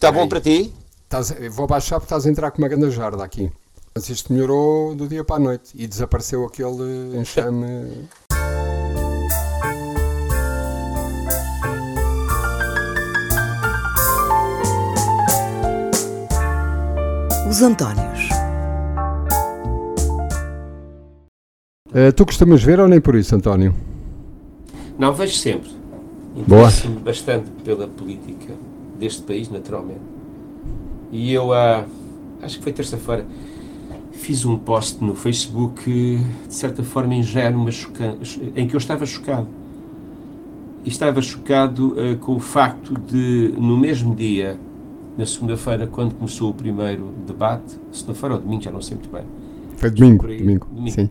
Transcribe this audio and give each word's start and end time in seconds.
Está 0.00 0.10
bom 0.10 0.26
para 0.26 0.40
ti? 0.40 0.72
Estás, 1.02 1.30
vou 1.50 1.66
baixar 1.66 1.96
porque 2.00 2.06
estás 2.06 2.24
a 2.24 2.30
entrar 2.30 2.50
com 2.50 2.56
uma 2.62 2.68
grande 2.68 2.90
jarda 2.90 3.22
aqui. 3.22 3.52
Mas 3.94 4.08
isto 4.08 4.32
melhorou 4.32 4.94
do 4.94 5.06
dia 5.06 5.22
para 5.22 5.36
a 5.36 5.38
noite 5.38 5.72
e 5.74 5.86
desapareceu 5.86 6.46
aquele 6.46 7.18
enxame. 7.18 8.08
Os 17.46 17.60
Antónios. 17.60 18.30
Uh, 21.88 22.10
tu 22.16 22.24
costumas 22.24 22.62
ver 22.62 22.80
ou 22.80 22.88
nem 22.88 23.02
por 23.02 23.14
isso, 23.16 23.36
António? 23.36 23.74
Não, 24.98 25.12
vejo 25.12 25.36
sempre. 25.36 25.70
Boa. 26.48 26.68
Interesso-me 26.68 27.00
bastante 27.00 27.50
pela 27.62 27.86
política 27.86 28.54
deste 29.00 29.22
país, 29.22 29.48
naturalmente. 29.48 30.00
E 31.10 31.32
eu, 31.32 31.52
ah, 31.52 31.84
acho 32.42 32.58
que 32.58 32.62
foi 32.62 32.72
terça-feira, 32.72 33.26
fiz 34.12 34.44
um 34.44 34.56
post 34.56 35.02
no 35.02 35.14
Facebook, 35.14 35.82
de 36.46 36.54
certa 36.54 36.84
forma 36.84 37.14
ingênuo, 37.14 37.64
mas 37.64 37.74
chocante, 37.74 38.52
em 38.54 38.68
que 38.68 38.76
eu 38.76 38.78
estava 38.78 39.04
chocado. 39.06 39.48
E 40.84 40.88
estava 40.88 41.20
chocado 41.20 41.94
uh, 41.94 42.16
com 42.18 42.36
o 42.36 42.40
facto 42.40 42.94
de, 42.94 43.52
no 43.58 43.76
mesmo 43.76 44.14
dia, 44.14 44.58
na 45.18 45.26
segunda-feira, 45.26 45.86
quando 45.86 46.14
começou 46.14 46.50
o 46.50 46.54
primeiro 46.54 47.12
debate, 47.26 47.78
segunda-feira 47.92 48.36
ou 48.36 48.40
domingo, 48.40 48.62
já 48.62 48.70
não 48.70 48.80
sei 48.80 48.96
muito 48.96 49.10
bem. 49.10 49.24
Foi 49.76 49.90
domingo, 49.90 50.26
domingo, 50.26 50.66
domingo. 50.70 50.90
sim. 50.94 51.10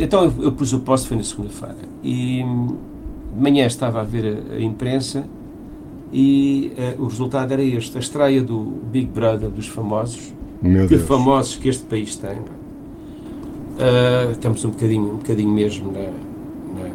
Então 0.00 0.24
eu, 0.24 0.42
eu 0.42 0.52
pus 0.52 0.72
o 0.72 0.80
post, 0.80 1.06
foi 1.06 1.16
na 1.16 1.22
segunda-feira. 1.22 1.76
E 2.02 2.42
de 2.42 3.40
manhã 3.40 3.66
estava 3.66 4.00
a 4.00 4.04
ver 4.04 4.42
a, 4.50 4.54
a 4.54 4.60
imprensa 4.60 5.26
e 6.12 6.72
uh, 6.98 7.02
o 7.02 7.06
resultado 7.08 7.52
era 7.52 7.62
este: 7.62 7.96
a 7.96 8.00
estreia 8.00 8.42
do 8.42 8.80
Big 8.90 9.06
Brother 9.06 9.50
dos 9.50 9.68
famosos, 9.68 10.32
Meu 10.62 10.86
que 10.86 10.96
Deus. 10.96 11.08
famosos 11.08 11.56
que 11.56 11.68
este 11.68 11.84
país 11.84 12.16
tem. 12.16 12.38
Uh, 12.38 14.32
estamos 14.32 14.64
um 14.64 14.70
bocadinho, 14.70 15.12
um 15.12 15.16
bocadinho 15.16 15.50
mesmo 15.50 15.92
na, 15.92 16.00
na, 16.80 16.90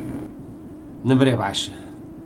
na 1.03 1.15
maré 1.15 1.35
baixa. 1.35 1.71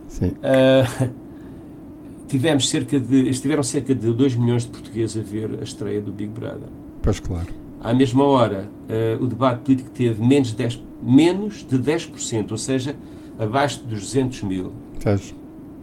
Sim. 0.08 0.28
Uh, 0.30 1.10
tivemos 2.28 2.70
cerca 2.70 3.00
de, 3.00 3.30
estiveram 3.30 3.64
cerca 3.64 3.94
de 3.94 4.12
2 4.12 4.36
milhões 4.36 4.64
de 4.64 4.70
portugueses 4.70 5.18
a 5.18 5.22
ver 5.22 5.60
a 5.60 5.64
estreia 5.64 6.02
do 6.02 6.12
Big 6.12 6.32
Brother. 6.32 6.70
Pois 7.02 7.20
claro. 7.20 7.48
À 7.82 7.94
mesma 7.94 8.24
hora, 8.24 8.70
uh, 8.90 9.24
o 9.24 9.28
debate 9.28 9.62
político 9.62 9.90
teve 9.92 10.24
menos 10.24 10.54
de 10.54 10.64
10%, 10.64 10.80
menos 11.04 11.66
de 11.70 11.78
10% 11.78 12.52
ou 12.52 12.58
seja, 12.58 12.96
abaixo 13.38 13.84
dos 13.84 14.02
200 14.02 14.44
mil. 14.44 14.72
Estás. 14.98 15.36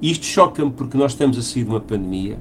Isto 0.02 0.26
choca-me 0.26 0.72
porque 0.72 0.98
nós 0.98 1.12
estamos 1.12 1.38
a 1.38 1.42
sair 1.42 1.62
de 1.62 1.70
uma 1.70 1.80
pandemia. 1.80 2.36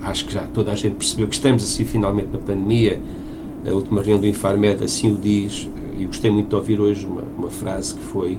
Acho 0.00 0.24
que 0.24 0.32
já 0.32 0.46
toda 0.46 0.72
a 0.72 0.74
gente 0.74 0.94
percebeu 0.94 1.28
que 1.28 1.34
estamos 1.34 1.62
a 1.62 1.66
sair 1.66 1.84
finalmente 1.84 2.28
da 2.28 2.38
pandemia. 2.38 2.98
A 3.66 3.70
última 3.74 4.00
reunião 4.00 4.20
do 4.20 4.26
Infarmed 4.26 4.82
assim 4.82 5.12
o 5.12 5.16
diz. 5.18 5.68
E 5.98 6.06
gostei 6.06 6.30
muito 6.30 6.48
de 6.48 6.54
ouvir 6.54 6.80
hoje 6.80 7.04
uma, 7.04 7.22
uma 7.36 7.50
frase 7.50 7.94
que 7.94 8.00
foi: 8.00 8.32
uh, 8.32 8.38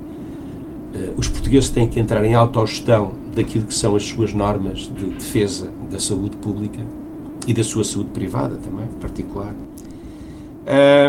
os 1.16 1.28
portugueses 1.28 1.70
têm 1.70 1.88
que 1.88 2.00
entrar 2.00 2.26
em 2.26 2.34
autogestão 2.34 3.12
daquilo 3.36 3.68
que 3.68 3.74
são 3.76 3.96
as 3.96 4.04
suas 4.04 4.34
normas 4.34 4.92
de 4.96 5.06
defesa 5.06 5.72
da 5.92 6.00
saúde 6.00 6.38
pública 6.38 6.84
e 7.46 7.54
da 7.54 7.64
sua 7.64 7.84
saúde 7.84 8.10
privada 8.10 8.56
também, 8.56 8.88
particular. 9.00 9.54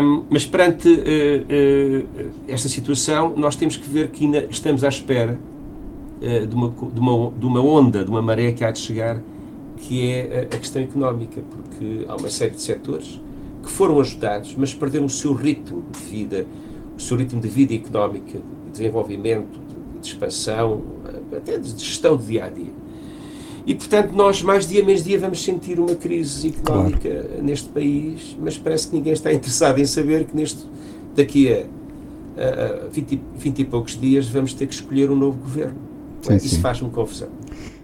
Um, 0.03 0.25
mas 0.29 0.45
perante 0.45 0.87
uh, 0.87 0.93
uh, 0.93 2.31
esta 2.47 2.69
situação, 2.69 3.33
nós 3.35 3.55
temos 3.55 3.77
que 3.77 3.89
ver 3.89 4.09
que 4.09 4.25
ainda 4.25 4.47
estamos 4.51 4.83
à 4.83 4.89
espera 4.89 5.39
uh, 6.23 6.47
de, 6.47 6.55
uma, 6.55 6.69
de, 6.69 6.99
uma, 6.99 7.31
de 7.31 7.45
uma 7.45 7.61
onda, 7.61 8.03
de 8.03 8.09
uma 8.09 8.21
maré 8.21 8.51
que 8.51 8.63
há 8.63 8.71
de 8.71 8.79
chegar, 8.79 9.21
que 9.77 10.09
é 10.09 10.47
a, 10.51 10.55
a 10.55 10.59
questão 10.59 10.81
económica, 10.81 11.41
porque 11.41 12.05
há 12.07 12.15
uma 12.15 12.29
série 12.29 12.51
de 12.51 12.61
setores 12.61 13.21
que 13.61 13.69
foram 13.69 13.99
ajudados, 13.99 14.55
mas 14.57 14.73
perderam 14.73 15.05
o 15.05 15.09
seu 15.09 15.33
ritmo 15.33 15.83
de 15.91 15.99
vida, 15.99 16.45
o 16.97 17.01
seu 17.01 17.17
ritmo 17.17 17.39
de 17.39 17.47
vida 17.47 17.73
económica, 17.73 18.39
de 18.39 18.71
desenvolvimento, 18.71 19.59
de, 19.59 19.99
de 19.99 20.07
expansão, 20.07 20.81
até 21.35 21.57
de 21.57 21.69
gestão 21.71 22.15
do 22.15 22.23
dia 22.23 22.45
a 22.45 22.49
dia. 22.49 22.83
E, 23.65 23.73
portanto, 23.73 24.11
nós 24.11 24.41
mais 24.41 24.67
dia 24.67 24.83
menos 24.83 25.03
dia 25.03 25.17
vamos 25.17 25.41
sentir 25.41 25.79
uma 25.79 25.95
crise 25.95 26.49
económica 26.49 27.09
claro. 27.09 27.43
neste 27.43 27.69
país, 27.69 28.35
mas 28.39 28.57
parece 28.57 28.89
que 28.89 28.95
ninguém 28.95 29.13
está 29.13 29.31
interessado 29.33 29.79
em 29.79 29.85
saber 29.85 30.25
que 30.25 30.35
neste, 30.35 30.65
daqui 31.15 31.53
a, 31.53 31.65
a 32.85 32.87
20, 32.89 33.21
20 33.37 33.59
e 33.59 33.65
poucos 33.65 33.99
dias 33.99 34.27
vamos 34.27 34.53
ter 34.53 34.67
que 34.67 34.73
escolher 34.73 35.09
um 35.09 35.15
novo 35.15 35.37
governo. 35.37 35.92
Sim, 36.23 36.35
Isso 36.35 36.59
faz-me 36.59 36.89
confusão. 36.89 37.29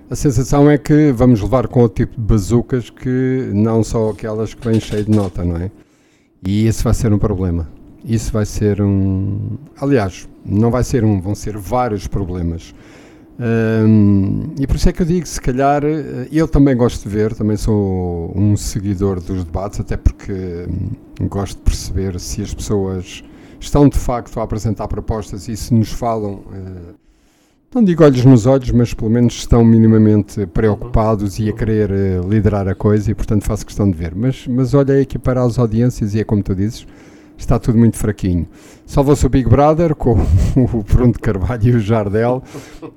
A 0.09 0.15
sensação 0.15 0.69
é 0.69 0.77
que 0.77 1.11
vamos 1.11 1.41
levar 1.41 1.67
com 1.67 1.83
o 1.83 1.89
tipo 1.89 2.15
de 2.15 2.21
bazucas 2.21 2.89
que 2.89 3.51
não 3.53 3.83
só 3.83 4.09
aquelas 4.09 4.53
que 4.53 4.67
vêm 4.67 4.79
cheio 4.79 5.05
de 5.05 5.11
nota, 5.11 5.43
não 5.43 5.57
é? 5.57 5.69
E 6.45 6.65
isso 6.65 6.83
vai 6.83 6.93
ser 6.93 7.13
um 7.13 7.19
problema. 7.19 7.69
Isso 8.03 8.31
vai 8.31 8.45
ser 8.45 8.81
um. 8.81 9.57
Aliás, 9.79 10.27
não 10.43 10.71
vai 10.71 10.83
ser 10.83 11.03
um, 11.03 11.19
vão 11.21 11.35
ser 11.35 11.57
vários 11.57 12.07
problemas. 12.07 12.73
Um, 13.39 14.53
e 14.59 14.67
por 14.67 14.75
isso 14.75 14.89
é 14.89 14.91
que 14.91 15.01
eu 15.01 15.05
digo, 15.05 15.25
se 15.25 15.39
calhar, 15.39 15.83
eu 16.29 16.47
também 16.47 16.75
gosto 16.75 17.03
de 17.03 17.15
ver, 17.15 17.33
também 17.33 17.55
sou 17.55 18.33
um 18.35 18.57
seguidor 18.57 19.21
dos 19.21 19.45
debates, 19.45 19.79
até 19.79 19.95
porque 19.95 20.67
hum, 20.67 21.27
gosto 21.27 21.57
de 21.57 21.63
perceber 21.63 22.19
se 22.19 22.41
as 22.41 22.53
pessoas 22.53 23.23
estão 23.59 23.87
de 23.87 23.97
facto 23.97 24.37
a 24.39 24.43
apresentar 24.43 24.89
propostas 24.89 25.47
e 25.47 25.55
se 25.55 25.73
nos 25.73 25.89
falam, 25.89 26.33
uh, 26.33 26.95
não 27.73 27.83
digo 27.83 28.03
olhos 28.03 28.25
nos 28.25 28.45
olhos, 28.47 28.71
mas 28.71 28.93
pelo 28.93 29.11
menos 29.11 29.35
estão 29.35 29.63
minimamente 29.63 30.45
preocupados 30.47 31.37
e 31.37 31.49
a 31.49 31.53
querer 31.53 31.91
uh, 31.91 32.27
liderar 32.27 32.67
a 32.67 32.73
coisa 32.73 33.11
e 33.11 33.13
portanto 33.13 33.45
faço 33.45 33.65
questão 33.65 33.89
de 33.89 33.95
ver. 33.95 34.15
Mas, 34.15 34.47
mas 34.47 34.73
olhei 34.73 35.01
aqui 35.01 35.19
para 35.19 35.43
as 35.43 35.59
audiências 35.59 36.15
e 36.15 36.19
é 36.19 36.23
como 36.23 36.41
tu 36.41 36.55
dizes, 36.55 36.87
está 37.37 37.59
tudo 37.59 37.77
muito 37.77 37.95
fraquinho. 37.95 38.47
Salvou-se 38.87 39.23
o 39.23 39.29
Big 39.29 39.47
Brother 39.47 39.93
com 39.93 40.13
o 40.57 40.83
Bruno 40.83 41.13
de 41.13 41.19
Carvalho 41.19 41.63
e 41.63 41.71
o 41.75 41.79
Jardel, 41.79 42.41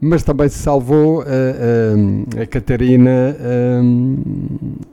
mas 0.01 0.23
também 0.23 0.49
se 0.49 0.59
salvou 0.59 1.21
uh, 1.21 1.25
uh, 1.25 2.43
a 2.43 2.47
Catarina 2.47 3.37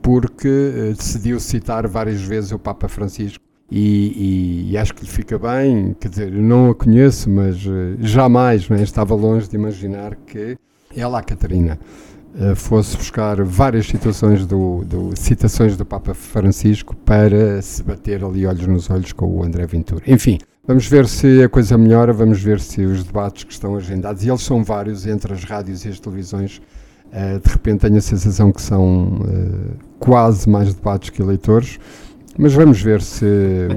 porque 0.02 0.92
decidiu 0.94 1.40
citar 1.40 1.86
várias 1.88 2.20
vezes 2.20 2.52
o 2.52 2.58
Papa 2.58 2.86
Francisco. 2.86 3.49
E, 3.70 4.66
e, 4.66 4.72
e, 4.72 4.78
acho 4.78 4.92
que 4.92 5.02
lhe 5.02 5.10
fica 5.10 5.38
bem, 5.38 5.94
quer 6.00 6.08
dizer, 6.08 6.32
eu 6.32 6.42
não 6.42 6.70
a 6.70 6.74
conheço, 6.74 7.30
mas 7.30 7.56
jamais 8.00 8.68
né, 8.68 8.82
estava 8.82 9.14
longe 9.14 9.48
de 9.48 9.54
imaginar 9.54 10.16
que 10.26 10.56
ela, 10.96 11.20
a 11.20 11.22
Catarina, 11.22 11.78
fosse 12.56 12.96
buscar 12.96 13.42
várias 13.42 13.86
situações 13.86 14.46
do, 14.46 14.84
do, 14.84 15.16
citações 15.16 15.76
do 15.76 15.84
Papa 15.84 16.14
Francisco 16.14 16.94
para 16.96 17.60
se 17.62 17.82
bater 17.82 18.24
ali 18.24 18.46
olhos 18.46 18.66
nos 18.66 18.90
olhos 18.90 19.12
com 19.12 19.26
o 19.26 19.42
André 19.42 19.66
Ventura. 19.66 20.02
Enfim, 20.06 20.38
vamos 20.66 20.86
ver 20.86 21.06
se 21.06 21.42
a 21.42 21.48
coisa 21.48 21.76
melhora, 21.76 22.12
vamos 22.12 22.40
ver 22.40 22.60
se 22.60 22.84
os 22.84 23.04
debates 23.04 23.44
que 23.44 23.52
estão 23.52 23.76
agendados, 23.76 24.24
e 24.24 24.28
eles 24.28 24.42
são 24.42 24.62
vários 24.62 25.06
entre 25.06 25.32
as 25.32 25.44
rádios 25.44 25.84
e 25.84 25.88
as 25.88 25.98
televisões, 25.98 26.60
uh, 27.06 27.40
de 27.40 27.52
repente 27.52 27.80
tenho 27.80 27.96
a 27.96 28.00
sensação 28.00 28.52
que 28.52 28.62
são 28.62 29.20
quase 29.98 30.48
mais 30.48 30.72
debates 30.72 31.10
que 31.10 31.20
eleitores, 31.20 31.78
mas 32.40 32.54
vamos 32.54 32.80
ver 32.80 33.02
se 33.02 33.26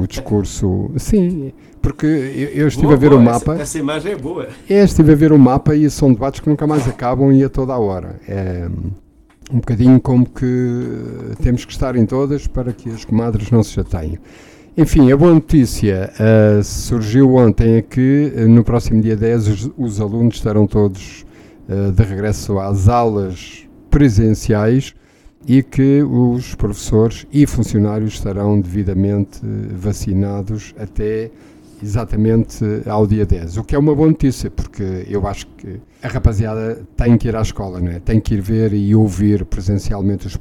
o 0.02 0.08
discurso. 0.08 0.90
Sim, 0.96 1.52
porque 1.82 2.06
eu, 2.06 2.62
eu 2.62 2.68
estive 2.70 2.88
boa, 2.88 2.96
a 2.96 2.98
ver 2.98 3.10
boa, 3.10 3.20
o 3.20 3.24
mapa. 3.24 3.54
Essa, 3.56 3.64
essa, 3.64 3.80
imagem 3.80 4.14
é 4.14 4.16
boa. 4.16 4.48
É, 4.70 4.84
estive 4.84 5.12
a 5.12 5.16
ver 5.16 5.34
o 5.34 5.38
mapa 5.38 5.76
e 5.76 5.90
são 5.90 6.14
debates 6.14 6.40
que 6.40 6.48
nunca 6.50 6.66
mais 6.66 6.88
acabam 6.88 7.34
e 7.34 7.44
a 7.44 7.50
toda 7.50 7.74
a 7.74 7.78
hora. 7.78 8.16
É 8.26 8.70
um 9.52 9.58
bocadinho 9.58 10.00
como 10.00 10.26
que 10.26 10.46
temos 11.42 11.66
que 11.66 11.74
estar 11.74 11.98
em 11.98 12.06
todas 12.06 12.48
para 12.48 12.72
que 12.72 12.90
as 12.90 13.04
comadres 13.04 13.52
não 13.52 13.62
se 13.62 13.72
chateiem. 13.72 14.18
Enfim, 14.78 15.12
a 15.12 15.18
boa 15.18 15.34
notícia 15.34 16.10
uh, 16.14 16.64
surgiu 16.64 17.36
ontem 17.36 17.76
é 17.76 17.82
que 17.82 18.32
uh, 18.34 18.48
no 18.48 18.64
próximo 18.64 19.02
dia 19.02 19.18
10 19.18 19.48
os, 19.50 19.72
os 19.78 20.02
alunos 20.02 20.36
estarão 20.36 20.66
todos 20.66 21.26
uh, 21.68 21.92
de 21.92 22.02
regresso 22.02 22.58
às 22.60 22.88
aulas 22.88 23.68
presenciais 23.92 24.96
e 25.48 25.62
que 25.62 26.02
os 26.04 26.56
professores 26.56 27.28
e 27.32 27.46
funcionários 27.46 28.14
estarão 28.14 28.60
devidamente 28.60 29.40
vacinados 29.76 30.74
até 30.78 31.32
exatamente 31.84 32.64
ao 32.86 33.06
dia 33.06 33.26
10, 33.26 33.58
o 33.58 33.64
que 33.64 33.76
é 33.76 33.80
uma 33.80 33.94
boa 33.94 34.08
notícia, 34.08 34.50
porque 34.50 35.06
eu 35.10 35.28
acho 35.28 35.46
que 35.58 35.82
a 36.02 36.08
rapaziada 36.08 36.82
tem 36.96 37.18
que 37.18 37.28
ir 37.28 37.36
à 37.36 37.42
escola, 37.42 37.80
não 37.80 37.92
é? 37.92 38.00
tem 38.00 38.22
que 38.22 38.36
ir 38.36 38.42
ver 38.42 38.74
e 38.74 38.96
ouvir 38.96 39.44
presencialmente 39.44 40.26
os, 40.26 40.38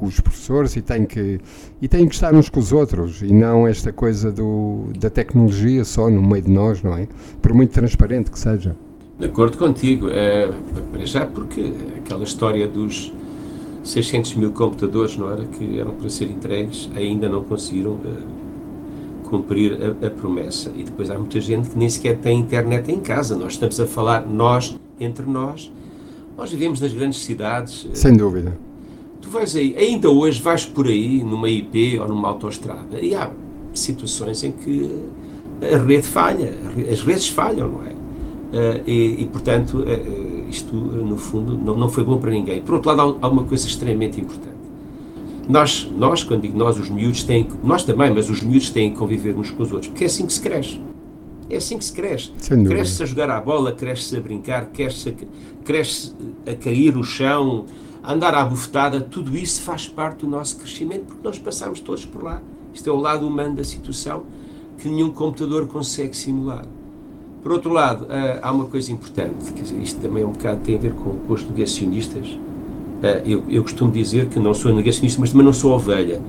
os 0.00 0.20
professores 0.20 0.76
e 0.76 0.82
tem, 0.82 1.04
que, 1.04 1.40
e 1.82 1.88
tem 1.88 2.06
que 2.06 2.14
estar 2.14 2.32
uns 2.32 2.48
com 2.48 2.60
os 2.60 2.72
outros 2.72 3.20
e 3.20 3.32
não 3.32 3.66
esta 3.66 3.92
coisa 3.92 4.30
do, 4.30 4.90
da 4.98 5.10
tecnologia 5.10 5.84
só 5.84 6.08
no 6.08 6.22
meio 6.22 6.44
de 6.44 6.50
nós, 6.50 6.80
não 6.82 6.96
é? 6.96 7.08
Por 7.42 7.52
muito 7.52 7.72
transparente 7.72 8.30
que 8.30 8.38
seja. 8.38 8.76
De 9.18 9.26
acordo 9.26 9.58
contigo, 9.58 10.08
é, 10.10 10.50
para 10.92 11.06
já 11.06 11.26
porque 11.26 11.72
aquela 11.98 12.22
história 12.22 12.68
dos 12.68 13.12
600 13.86 14.34
mil 14.34 14.50
computadores, 14.50 15.16
não 15.16 15.30
era, 15.30 15.44
que 15.44 15.78
eram 15.78 15.92
para 15.92 16.10
ser 16.10 16.24
entregues, 16.24 16.90
ainda 16.94 17.28
não 17.28 17.44
conseguiram 17.44 17.98
cumprir 19.24 19.78
a, 19.80 20.06
a, 20.06 20.10
promessa. 20.10 20.72
E 20.74 20.82
depois 20.82 21.10
há 21.10 21.18
muita 21.18 21.40
gente 21.40 21.70
que 21.70 21.78
nem 21.78 21.88
sequer 21.88 22.18
tem 22.18 22.38
internet 22.40 22.90
em 22.90 23.00
casa. 23.00 23.36
Nós 23.36 23.52
estamos 23.52 23.78
a 23.80 23.86
falar, 23.86 24.26
nós, 24.26 24.76
entre 24.98 25.24
nós, 25.26 25.70
nós 26.36 26.50
vivemos 26.50 26.80
nas 26.80 26.92
grandes 26.92 27.24
cidades. 27.24 27.86
Sem 27.94 28.16
dúvida. 28.16 28.56
Tu 29.20 29.30
vais 29.30 29.54
aí, 29.56 29.74
ainda 29.76 30.10
hoje 30.10 30.40
vais 30.40 30.64
por 30.64 30.86
aí 30.86 31.22
numa 31.22 31.48
IP 31.48 31.98
ou 31.98 32.08
numa 32.08 32.28
autoestrada 32.28 33.00
e 33.00 33.14
há 33.14 33.30
situações 33.74 34.42
em 34.44 34.52
que 34.52 34.90
a 35.62 35.78
rede 35.78 36.06
falha, 36.06 36.54
as 36.90 37.02
redes 37.02 37.28
falham, 37.28 37.68
não 37.68 37.82
é? 37.86 37.90
Uh, 37.90 38.82
e, 38.86 39.22
e, 39.22 39.28
portanto, 39.32 39.78
uh, 39.78 40.35
isto, 40.48 40.74
no 40.74 41.16
fundo, 41.16 41.56
não, 41.56 41.76
não 41.76 41.88
foi 41.88 42.04
bom 42.04 42.18
para 42.18 42.30
ninguém. 42.30 42.62
Por 42.62 42.74
outro 42.74 42.90
lado, 42.90 43.18
há, 43.20 43.26
há 43.26 43.28
uma 43.30 43.44
coisa 43.44 43.66
extremamente 43.66 44.20
importante. 44.20 44.56
Nós, 45.48 45.88
nós, 45.96 46.24
quando 46.24 46.42
digo 46.42 46.58
nós, 46.58 46.78
os 46.78 46.90
miúdos 46.90 47.22
têm, 47.22 47.46
nós 47.62 47.84
também, 47.84 48.12
mas 48.12 48.28
os 48.28 48.42
miúdos 48.42 48.70
têm 48.70 48.90
que 48.90 48.96
conviver 48.96 49.36
uns 49.36 49.50
com 49.50 49.62
os 49.62 49.72
outros, 49.72 49.88
porque 49.88 50.04
é 50.04 50.06
assim 50.06 50.26
que 50.26 50.32
se 50.32 50.40
cresce. 50.40 50.80
É 51.48 51.56
assim 51.56 51.78
que 51.78 51.84
se 51.84 51.92
cresce. 51.92 52.32
Cresce-se 52.66 53.02
a 53.04 53.06
jogar 53.06 53.30
à 53.30 53.40
bola, 53.40 53.70
cresce-se 53.70 54.16
a 54.16 54.20
brincar, 54.20 54.66
cresce-se 54.66 55.10
a, 55.10 55.64
cresce 55.64 56.12
a 56.44 56.54
cair 56.54 56.94
no 56.94 57.04
chão, 57.04 57.66
a 58.02 58.12
andar 58.12 58.34
à 58.34 58.44
bufetada, 58.44 59.00
tudo 59.00 59.36
isso 59.36 59.62
faz 59.62 59.86
parte 59.86 60.20
do 60.20 60.28
nosso 60.28 60.56
crescimento, 60.56 61.04
porque 61.06 61.20
nós 61.22 61.38
passamos 61.38 61.78
todos 61.78 62.04
por 62.04 62.24
lá. 62.24 62.42
Isto 62.74 62.90
é 62.90 62.92
o 62.92 62.96
lado 62.96 63.26
humano 63.26 63.54
da 63.54 63.64
situação 63.64 64.24
que 64.78 64.88
nenhum 64.88 65.10
computador 65.10 65.66
consegue 65.68 66.16
simular. 66.16 66.66
Por 67.46 67.52
outro 67.52 67.72
lado, 67.72 68.08
eh, 68.10 68.40
há 68.42 68.50
uma 68.50 68.64
coisa 68.64 68.90
importante, 68.90 69.36
isto 69.80 70.00
também 70.00 70.24
é 70.24 70.26
um 70.26 70.32
bocado 70.32 70.62
tem 70.62 70.74
a 70.74 70.78
ver 70.78 70.92
com, 70.94 71.16
com 71.16 71.32
os 71.32 71.48
negacionistas. 71.48 72.36
Eh, 73.00 73.22
eu, 73.24 73.44
eu 73.48 73.62
costumo 73.62 73.92
dizer 73.92 74.26
que 74.26 74.40
não 74.40 74.52
sou 74.52 74.74
negacionista, 74.74 75.20
mas 75.20 75.30
também 75.30 75.46
não 75.46 75.52
sou 75.52 75.70
ovelha. 75.70 76.20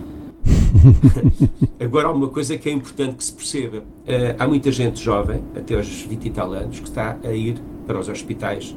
Agora, 1.83 2.09
há 2.09 2.11
uma 2.11 2.27
coisa 2.27 2.55
que 2.55 2.69
é 2.69 2.71
importante 2.71 3.15
que 3.15 3.23
se 3.23 3.33
perceba. 3.33 3.77
Uh, 3.79 4.35
há 4.37 4.47
muita 4.47 4.71
gente 4.71 5.01
jovem, 5.01 5.41
até 5.55 5.73
aos 5.73 5.87
20 6.03 6.23
e 6.23 6.29
tal 6.29 6.53
anos, 6.53 6.79
que 6.79 6.87
está 6.87 7.17
a 7.23 7.31
ir 7.31 7.59
para 7.87 7.99
os 7.99 8.07
hospitais 8.09 8.75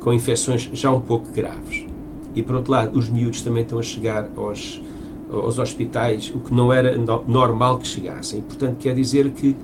com 0.00 0.14
infecções 0.14 0.70
já 0.72 0.90
um 0.90 1.02
pouco 1.02 1.30
graves. 1.30 1.84
E, 2.34 2.42
por 2.42 2.56
outro 2.56 2.72
lado, 2.72 2.98
os 2.98 3.10
miúdos 3.10 3.42
também 3.42 3.64
estão 3.64 3.78
a 3.78 3.82
chegar 3.82 4.30
aos, 4.34 4.80
aos 5.30 5.58
hospitais, 5.58 6.32
o 6.34 6.40
que 6.40 6.54
não 6.54 6.72
era 6.72 6.96
no, 6.96 7.22
normal 7.28 7.76
que 7.80 7.86
chegassem. 7.86 8.40
Portanto, 8.40 8.78
quer 8.78 8.94
dizer 8.94 9.30
que 9.32 9.54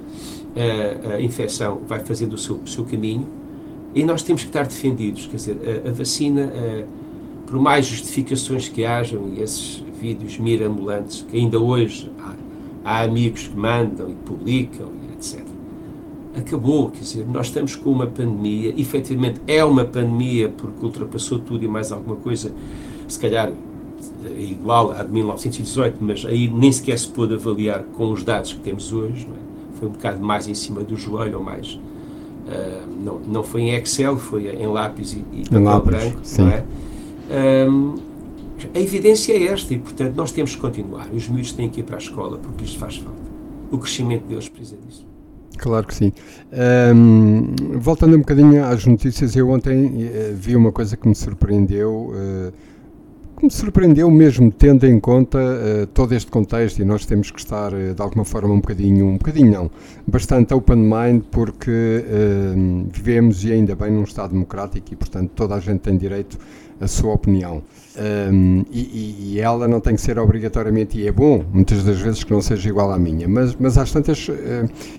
uh, 0.57 1.13
a 1.15 1.21
infecção 1.21 1.81
vai 1.87 2.01
fazendo 2.01 2.35
o 2.35 2.39
seu, 2.39 2.57
o 2.57 2.67
seu 2.67 2.85
caminho 2.85 3.27
e 3.95 4.05
nós 4.05 4.23
temos 4.23 4.43
que 4.43 4.49
estar 4.49 4.67
defendidos. 4.67 5.27
Quer 5.27 5.37
dizer, 5.37 5.83
a, 5.85 5.89
a 5.89 5.93
vacina, 5.93 6.47
uh, 6.47 6.87
por 7.47 7.59
mais 7.59 7.87
justificações 7.87 8.69
que 8.69 8.85
hajam 8.85 9.29
e 9.35 9.43
esses 9.43 9.85
vídeos 10.01 10.39
mirabolantes 10.39 11.25
que 11.29 11.37
ainda 11.37 11.59
hoje 11.59 12.11
há, 12.19 12.35
há 12.85 13.03
amigos 13.03 13.49
que 13.49 13.57
mandam 13.57 14.11
e 14.11 14.15
publicam, 14.15 14.89
etc. 15.15 15.43
Acabou, 16.35 16.91
quer 16.91 17.01
dizer, 17.01 17.27
nós 17.27 17.49
estamos 17.49 17.77
com 17.77 17.91
uma 17.91 18.07
pandemia, 18.07 18.75
efetivamente 18.77 19.41
é 19.47 19.63
uma 19.63 19.85
pandemia 19.85 20.49
porque 20.49 20.85
ultrapassou 20.85 21.39
tudo 21.39 21.63
e 21.63 21.69
mais 21.69 21.93
alguma 21.93 22.17
coisa, 22.17 22.51
se 23.07 23.19
calhar 23.19 23.53
igual 24.39 24.93
à 24.93 25.03
de 25.03 25.13
1918, 25.13 25.99
mas 26.01 26.25
aí 26.25 26.49
nem 26.49 26.73
sequer 26.73 26.99
se 26.99 27.09
pôde 27.09 27.35
avaliar 27.35 27.83
com 27.95 28.11
os 28.13 28.25
dados 28.25 28.55
que 28.55 28.61
temos 28.61 28.93
hoje, 28.93 29.27
é? 29.49 29.52
Foi 29.83 29.89
um 29.89 29.93
bocado 29.93 30.25
mais 30.25 30.47
em 30.47 30.55
cima 30.55 30.85
do 30.85 30.97
joelho 30.97 31.39
ou 31.39 31.45
mais. 31.45 31.73
Uh, 31.73 32.87
não, 33.05 33.19
não 33.19 33.43
foi 33.43 33.63
em 33.63 33.75
Excel, 33.75 34.17
foi 34.17 34.49
em 34.49 34.67
lápis 34.67 35.13
e, 35.13 35.25
e 35.33 35.43
papel 35.43 35.63
lápis, 35.63 35.91
branco, 35.91 36.19
sim. 36.23 36.43
não 36.43 36.51
é? 36.51 36.65
Um, 37.69 37.95
a 38.73 38.79
evidência 38.79 39.33
é 39.33 39.45
esta 39.47 39.75
e, 39.75 39.79
portanto, 39.79 40.15
nós 40.15 40.31
temos 40.31 40.55
que 40.55 40.61
continuar. 40.61 41.09
Os 41.13 41.29
miúdos 41.29 41.53
têm 41.53 41.69
que 41.69 41.81
ir 41.81 41.83
para 41.83 41.97
a 41.97 41.99
escola 41.99 42.39
porque 42.39 42.65
isto 42.65 42.79
faz 42.79 42.97
falta. 42.99 43.19
O 43.73 43.79
crescimento 43.79 44.25
deles 44.27 44.49
precisa 44.49 44.77
disso. 44.87 45.05
Claro 45.59 45.87
que 45.87 45.95
sim. 45.95 46.13
Um, 46.95 47.55
voltando 47.79 48.15
um 48.15 48.21
bocadinho 48.21 48.65
às 48.65 48.87
notícias, 48.87 49.35
eu 49.35 49.51
ontem 49.51 49.87
uh, 49.87 50.35
vi 50.35 50.55
uma 50.55 50.71
coisa 50.71 50.97
que 50.97 51.09
me 51.09 51.15
surpreendeu. 51.15 52.13
Uh, 52.13 52.53
que 53.43 53.47
me 53.47 53.51
surpreendeu 53.51 54.09
mesmo 54.09 54.53
tendo 54.53 54.87
em 54.87 55.01
conta 55.01 55.39
uh, 55.39 55.87
todo 55.89 56.15
este 56.15 56.31
contexto 56.31 56.81
e 56.81 56.85
nós 56.85 57.05
temos 57.05 57.31
que 57.31 57.41
estar 57.41 57.73
de 57.73 58.01
alguma 58.01 58.25
forma 58.25 58.55
um 58.55 58.61
bocadinho, 58.61 59.07
um 59.07 59.19
bocadinho 59.19 59.51
não, 59.51 59.71
bastante 60.07 60.55
open 60.55 60.77
mind 60.77 61.25
porque 61.31 62.05
vivemos 62.93 63.45
e 63.45 63.53
ainda 63.53 63.75
bem 63.75 63.91
num 63.91 64.05
Estado 64.05 64.33
democrático 64.33 64.93
e 64.93 64.97
portanto 64.97 65.33
toda 65.35 65.57
a 65.57 65.61
gente 65.61 65.81
tem 65.81 65.97
direito 65.97 66.39
a 66.81 66.87
sua 66.87 67.15
opinião. 67.15 67.63
Um, 68.33 68.65
e, 68.71 69.35
e, 69.35 69.41
ela 69.41 69.69
não 69.69 69.79
tem 69.81 69.95
que 69.95 70.01
ser 70.01 70.19
obrigatoriamente, 70.19 70.99
e 70.99 71.07
é 71.07 71.13
bom, 71.13 71.45
muitas 71.53 71.85
das 71.85 72.01
vezes, 72.01 72.25
que 72.25 72.33
não 72.33 72.41
seja 72.41 72.69
igual 72.69 72.91
à 72.91 72.99
minha, 72.99 73.29
mas, 73.29 73.55
mas 73.55 73.77
às 73.77 73.93
tantas 73.93 74.29
uh, 74.29 74.33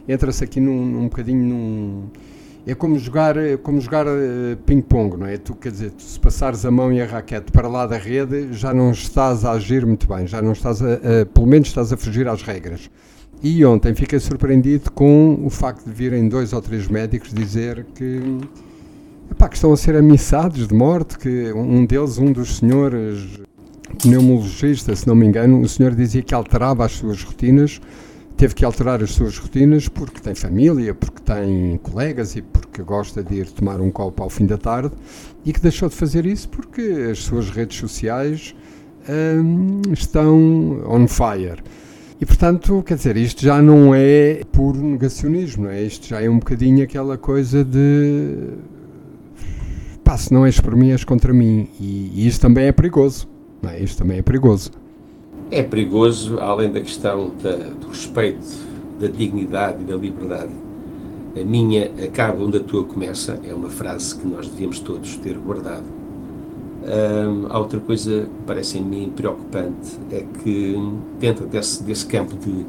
entra-se 0.08 0.44
aqui 0.44 0.60
num, 0.60 0.86
num 0.86 1.04
bocadinho 1.04 1.44
num. 1.44 2.04
É 2.66 2.74
como 2.74 2.98
jogar, 2.98 3.36
como 3.62 3.82
jogar 3.82 4.08
uh, 4.08 4.56
ping-pong, 4.66 5.18
não 5.18 5.28
é? 5.28 5.38
Tu, 5.38 5.54
quer 5.56 5.72
dizer, 5.72 5.92
tu, 5.92 6.02
se 6.02 6.18
passares 6.18 6.66
a 6.66 6.72
mão 6.72 6.94
e 6.94 7.02
a 7.02 7.06
raquete 7.06 7.52
para 7.52 7.68
lá 7.68 7.86
da 7.86 7.98
rede, 7.98 8.54
já 8.54 8.74
não 8.74 8.92
estás 8.92 9.44
a 9.44 9.52
agir 9.52 9.86
muito 9.86 10.08
bem, 10.08 10.26
já 10.26 10.42
não 10.42 10.54
estás 10.54 10.82
a, 10.82 10.94
a 10.94 11.26
pelo 11.26 11.46
menos 11.46 11.68
estás 11.68 11.92
a 11.92 11.98
fugir 11.98 12.28
às 12.28 12.42
regras. 12.42 12.90
E 13.42 13.66
ontem 13.66 13.94
fiquei 13.94 14.20
surpreendido 14.20 14.90
com 14.92 15.38
o 15.44 15.50
facto 15.50 15.84
de 15.84 15.92
virem 15.92 16.30
dois 16.30 16.54
ou 16.54 16.62
três 16.62 16.88
médicos 16.88 17.34
dizer 17.34 17.86
que 17.94 18.22
epá, 19.30 19.50
que 19.50 19.56
estão 19.56 19.74
a 19.74 19.78
ser 19.78 19.98
ameaçados 19.98 20.66
de 20.66 20.74
morte, 20.74 21.18
que 21.18 21.52
um 21.52 21.86
deles, 21.86 22.18
um 22.18 22.32
dos 22.32 22.58
senhores 22.58 23.42
pneumologista, 24.02 24.96
se 24.96 25.06
não 25.08 25.16
me 25.16 25.26
engano, 25.26 25.60
o 25.60 25.68
senhor 25.68 25.94
dizia 25.94 26.22
que 26.22 26.34
alterava 26.34 26.86
as 26.86 26.94
suas 26.94 27.22
rotinas, 27.24 27.82
teve 28.38 28.56
que 28.56 28.66
alterar 28.66 29.02
as 29.02 29.12
suas 29.12 29.38
rotinas 29.38 29.88
porque 29.88 30.20
tem 30.20 30.36
família, 30.36 30.94
porque 30.94 31.22
tem 31.22 31.78
colegas 31.78 32.36
e 32.36 32.42
porque 32.42 32.82
gosta 32.84 33.24
de 33.24 33.36
ir 33.36 33.52
tomar 33.52 33.80
um 33.80 33.92
copo 33.92 34.24
ao 34.24 34.30
fim 34.30 34.46
da 34.46 34.58
tarde 34.58 34.94
e 35.46 35.54
que 35.54 35.60
deixou 35.60 35.90
de 35.90 35.96
fazer 35.96 36.26
isso 36.26 36.50
porque 36.50 36.82
as 37.12 37.20
suas 37.20 37.50
redes 37.50 37.78
sociais 37.78 38.56
hum, 39.10 39.82
estão 39.92 40.84
on 40.88 41.08
fire. 41.08 41.62
E 42.20 42.26
portanto, 42.26 42.84
quer 42.86 42.96
dizer, 42.96 43.18
isto 43.18 43.42
já 43.42 43.62
não 43.62 43.94
é 43.94 44.42
puro 44.52 44.82
negacionismo, 44.82 45.66
não 45.66 45.72
é? 45.72 45.82
Isto 45.82 46.08
já 46.08 46.22
é 46.22 46.30
um 46.30 46.40
bocadinho 46.40 46.84
aquela 46.84 47.18
coisa 47.18 47.66
de 47.66 48.50
pá, 50.04 50.18
se 50.18 50.34
não 50.34 50.46
és 50.46 50.60
por 50.60 50.76
mim, 50.76 50.92
és 50.92 51.04
contra 51.04 51.34
mim. 51.34 51.68
E, 51.80 52.12
e 52.14 52.28
isso 52.28 52.40
também 52.40 52.68
é 52.68 52.72
perigoso. 52.72 53.28
Não 53.62 53.70
é? 53.70 53.80
Isto 53.82 54.00
também 54.00 54.20
é 54.20 54.22
perigoso. 54.22 54.72
É 55.52 55.62
perigoso, 55.62 56.40
além 56.40 56.72
da 56.72 56.82
questão 56.82 57.32
da, 57.42 57.56
do 57.56 57.88
respeito, 57.88 58.46
da 59.00 59.08
dignidade 59.08 59.82
e 59.82 59.86
da 59.86 59.96
liberdade. 59.96 60.52
A 61.36 61.44
minha 61.44 61.92
acaba 62.04 62.44
onde 62.44 62.58
a 62.58 62.60
tua 62.60 62.84
começa, 62.84 63.40
é 63.48 63.54
uma 63.54 63.70
frase 63.70 64.16
que 64.16 64.28
nós 64.28 64.48
devíamos 64.48 64.80
todos 64.80 65.16
ter 65.18 65.38
guardado. 65.38 66.04
Há 67.50 67.60
outra 67.60 67.80
coisa 67.80 68.24
que 68.24 68.46
parece 68.46 68.78
em 68.78 68.84
mim 68.84 69.14
preocupante, 69.16 69.98
é 70.12 70.26
que 70.44 70.78
dentro 71.18 71.46
desse, 71.46 71.82
desse 71.82 72.06
campo 72.06 72.36
de 72.36 72.66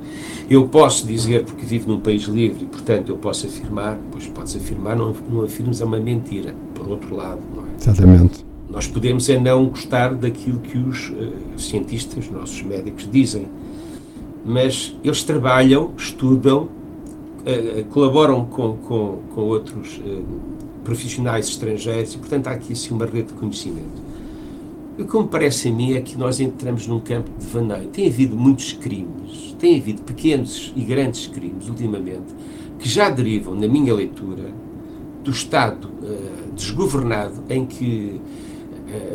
eu 0.48 0.68
posso 0.68 1.04
dizer 1.04 1.44
porque 1.44 1.66
vivo 1.66 1.90
num 1.90 1.98
país 1.98 2.22
livre 2.22 2.62
e 2.62 2.66
portanto 2.66 3.08
eu 3.08 3.16
posso 3.16 3.46
afirmar, 3.46 3.98
pois 4.12 4.28
podes 4.28 4.54
afirmar, 4.54 4.96
não, 4.96 5.12
não 5.28 5.42
afirmes 5.42 5.80
é 5.80 5.84
uma 5.84 5.98
mentira 5.98 6.54
por 6.74 6.88
outro 6.88 7.16
lado. 7.16 7.40
Não 7.56 7.64
é? 7.64 7.66
Exatamente. 7.80 8.46
Nós 8.74 8.88
podemos 8.88 9.28
é 9.30 9.38
não 9.38 9.66
gostar 9.66 10.12
daquilo 10.14 10.58
que 10.58 10.76
os 10.76 11.10
uh, 11.10 11.32
cientistas, 11.56 12.28
nossos 12.28 12.60
médicos, 12.60 13.08
dizem, 13.08 13.46
mas 14.44 14.96
eles 15.04 15.22
trabalham, 15.22 15.92
estudam, 15.96 16.64
uh, 16.64 17.84
colaboram 17.90 18.44
com, 18.46 18.76
com, 18.78 19.18
com 19.32 19.40
outros 19.42 19.98
uh, 19.98 20.24
profissionais 20.82 21.46
estrangeiros 21.46 22.14
e, 22.14 22.18
portanto, 22.18 22.48
há 22.48 22.50
aqui 22.50 22.72
assim, 22.72 22.92
uma 22.92 23.06
rede 23.06 23.28
de 23.28 23.34
conhecimento. 23.34 24.02
O 24.98 25.04
que 25.04 25.16
me 25.18 25.28
parece 25.28 25.68
a 25.68 25.72
mim 25.72 25.92
é 25.92 26.00
que 26.00 26.18
nós 26.18 26.40
entramos 26.40 26.88
num 26.88 26.98
campo 26.98 27.30
de 27.38 27.46
vaneio. 27.46 27.88
Tem 27.90 28.08
havido 28.08 28.34
muitos 28.34 28.72
crimes, 28.72 29.54
tem 29.56 29.78
havido 29.78 30.02
pequenos 30.02 30.72
e 30.74 30.82
grandes 30.82 31.28
crimes, 31.28 31.68
ultimamente, 31.68 32.34
que 32.80 32.88
já 32.88 33.08
derivam, 33.08 33.54
na 33.54 33.68
minha 33.68 33.94
leitura, 33.94 34.52
do 35.22 35.30
Estado 35.30 35.88
desgovernado 36.54 37.42
em 37.48 37.66
que, 37.66 38.20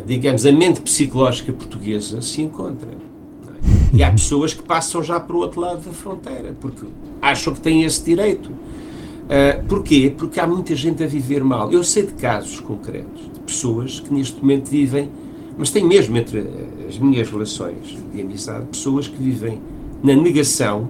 digamos, 0.06 0.46
a 0.46 0.52
mente 0.52 0.82
psicológica 0.82 1.54
portuguesa 1.54 2.22
se 2.22 2.42
encontra. 2.42 2.90
É? 2.90 3.96
E 3.96 4.04
há 4.04 4.12
pessoas 4.12 4.54
que 4.54 4.62
passam 4.62 5.04
já 5.04 5.20
para 5.20 5.36
o 5.36 5.40
outro 5.40 5.62
lado 5.62 5.84
da 5.84 5.92
fronteira, 5.92 6.56
porque 6.60 6.86
acham 7.22 7.54
que 7.54 7.62
têm 7.62 7.84
esse 7.84 8.04
direito. 8.04 8.50
Uh, 8.50 9.64
porquê? 9.68 10.14
Porque 10.16 10.40
há 10.40 10.48
muita 10.48 10.76
gente 10.76 11.04
a 11.04 11.08
viver 11.08 11.44
mal. 11.44 11.72
Eu 11.72 11.84
sei 11.84 12.04
de 12.06 12.14
casos 12.14 12.60
concretos 12.60 13.22
de 13.32 13.40
pessoas 13.42 14.00
que 14.00 14.12
neste 14.14 14.42
momento 14.42 14.70
vivem, 14.70 15.10
mas 15.58 15.70
tem 15.70 15.86
mesmo 15.86 16.18
entre 16.18 16.48
as 16.88 16.98
minhas 16.98 17.30
relações 17.30 17.98
de 18.12 18.22
amizade, 18.22 18.66
pessoas 18.68 19.08
que 19.08 19.22
vivem 19.22 19.62
na 20.02 20.16
negação, 20.16 20.90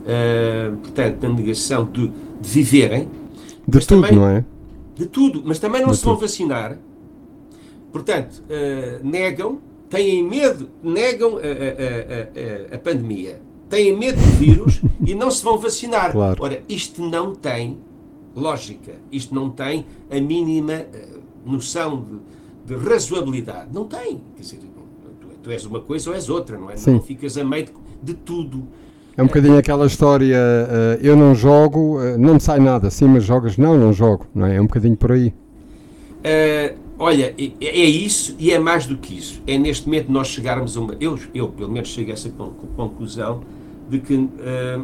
uh, 0.00 0.76
portanto, 0.76 1.22
na 1.22 1.28
negação 1.30 1.88
de, 1.90 2.08
de 2.08 2.48
viverem, 2.48 3.08
de 3.66 3.78
tudo, 3.80 4.02
também, 4.02 4.12
não 4.12 4.28
é? 4.28 4.44
De 4.94 5.06
tudo, 5.06 5.42
mas 5.44 5.58
também 5.58 5.80
não 5.80 5.90
de 5.90 5.96
se 5.96 6.02
tudo. 6.02 6.12
vão 6.12 6.20
vacinar. 6.20 6.78
Portanto, 7.94 8.42
uh, 8.50 9.06
negam, 9.06 9.60
têm 9.88 10.20
medo, 10.20 10.68
negam 10.82 11.36
a, 11.36 11.40
a, 11.40 12.72
a, 12.72 12.74
a, 12.74 12.78
pandemia, 12.80 13.40
têm 13.70 13.96
medo 13.96 14.20
do 14.20 14.30
vírus 14.32 14.82
e 15.06 15.14
não 15.14 15.30
se 15.30 15.44
vão 15.44 15.56
vacinar. 15.58 16.10
Claro. 16.10 16.42
Ora, 16.42 16.60
isto 16.68 17.00
não 17.08 17.36
tem 17.36 17.78
lógica, 18.34 18.94
isto 19.12 19.32
não 19.32 19.48
tem 19.48 19.86
a 20.10 20.20
mínima 20.20 20.72
uh, 20.72 21.22
noção 21.48 22.04
de, 22.66 22.74
de, 22.74 22.84
razoabilidade. 22.84 23.68
Não 23.72 23.84
tem. 23.84 24.20
Quer 24.34 24.42
dizer, 24.42 24.58
tu 25.40 25.52
és 25.52 25.64
uma 25.64 25.78
coisa 25.78 26.10
ou 26.10 26.16
és 26.16 26.28
outra, 26.28 26.58
não 26.58 26.72
é? 26.72 26.76
Sim. 26.76 26.94
Não 26.94 27.00
ficas 27.00 27.38
a 27.38 27.44
meio 27.44 27.66
de, 27.66 27.72
de 28.02 28.14
tudo. 28.14 28.66
É 29.16 29.22
um 29.22 29.26
bocadinho 29.26 29.56
aquela 29.56 29.86
história, 29.86 30.36
eh, 30.36 30.98
eu 31.00 31.14
não 31.14 31.32
jogo, 31.32 32.02
eh, 32.02 32.16
não 32.16 32.34
me 32.34 32.40
sai 32.40 32.58
nada, 32.58 32.90
sim, 32.90 33.06
mas 33.06 33.22
jogas, 33.22 33.56
não, 33.56 33.78
não 33.78 33.92
jogo, 33.92 34.26
não 34.34 34.44
é? 34.44 34.56
É 34.56 34.60
um 34.60 34.66
bocadinho 34.66 34.96
por 34.96 35.12
aí. 35.12 35.32
Uh, 36.24 36.83
olha, 36.98 37.34
é, 37.38 37.52
é 37.66 37.84
isso 37.84 38.34
e 38.38 38.50
é 38.50 38.58
mais 38.58 38.86
do 38.86 38.96
que 38.96 39.16
isso. 39.16 39.40
É 39.46 39.56
neste 39.58 39.86
momento 39.86 40.10
nós 40.10 40.28
chegarmos 40.28 40.76
a 40.76 40.80
uma. 40.80 40.96
Eu, 41.00 41.18
eu 41.34 41.48
pelo 41.48 41.70
menos, 41.70 41.88
chego 41.88 42.10
a 42.10 42.14
essa 42.14 42.30
con- 42.30 42.52
conclusão 42.76 43.42
de 43.88 43.98
que 44.00 44.14
uh, 44.14 44.30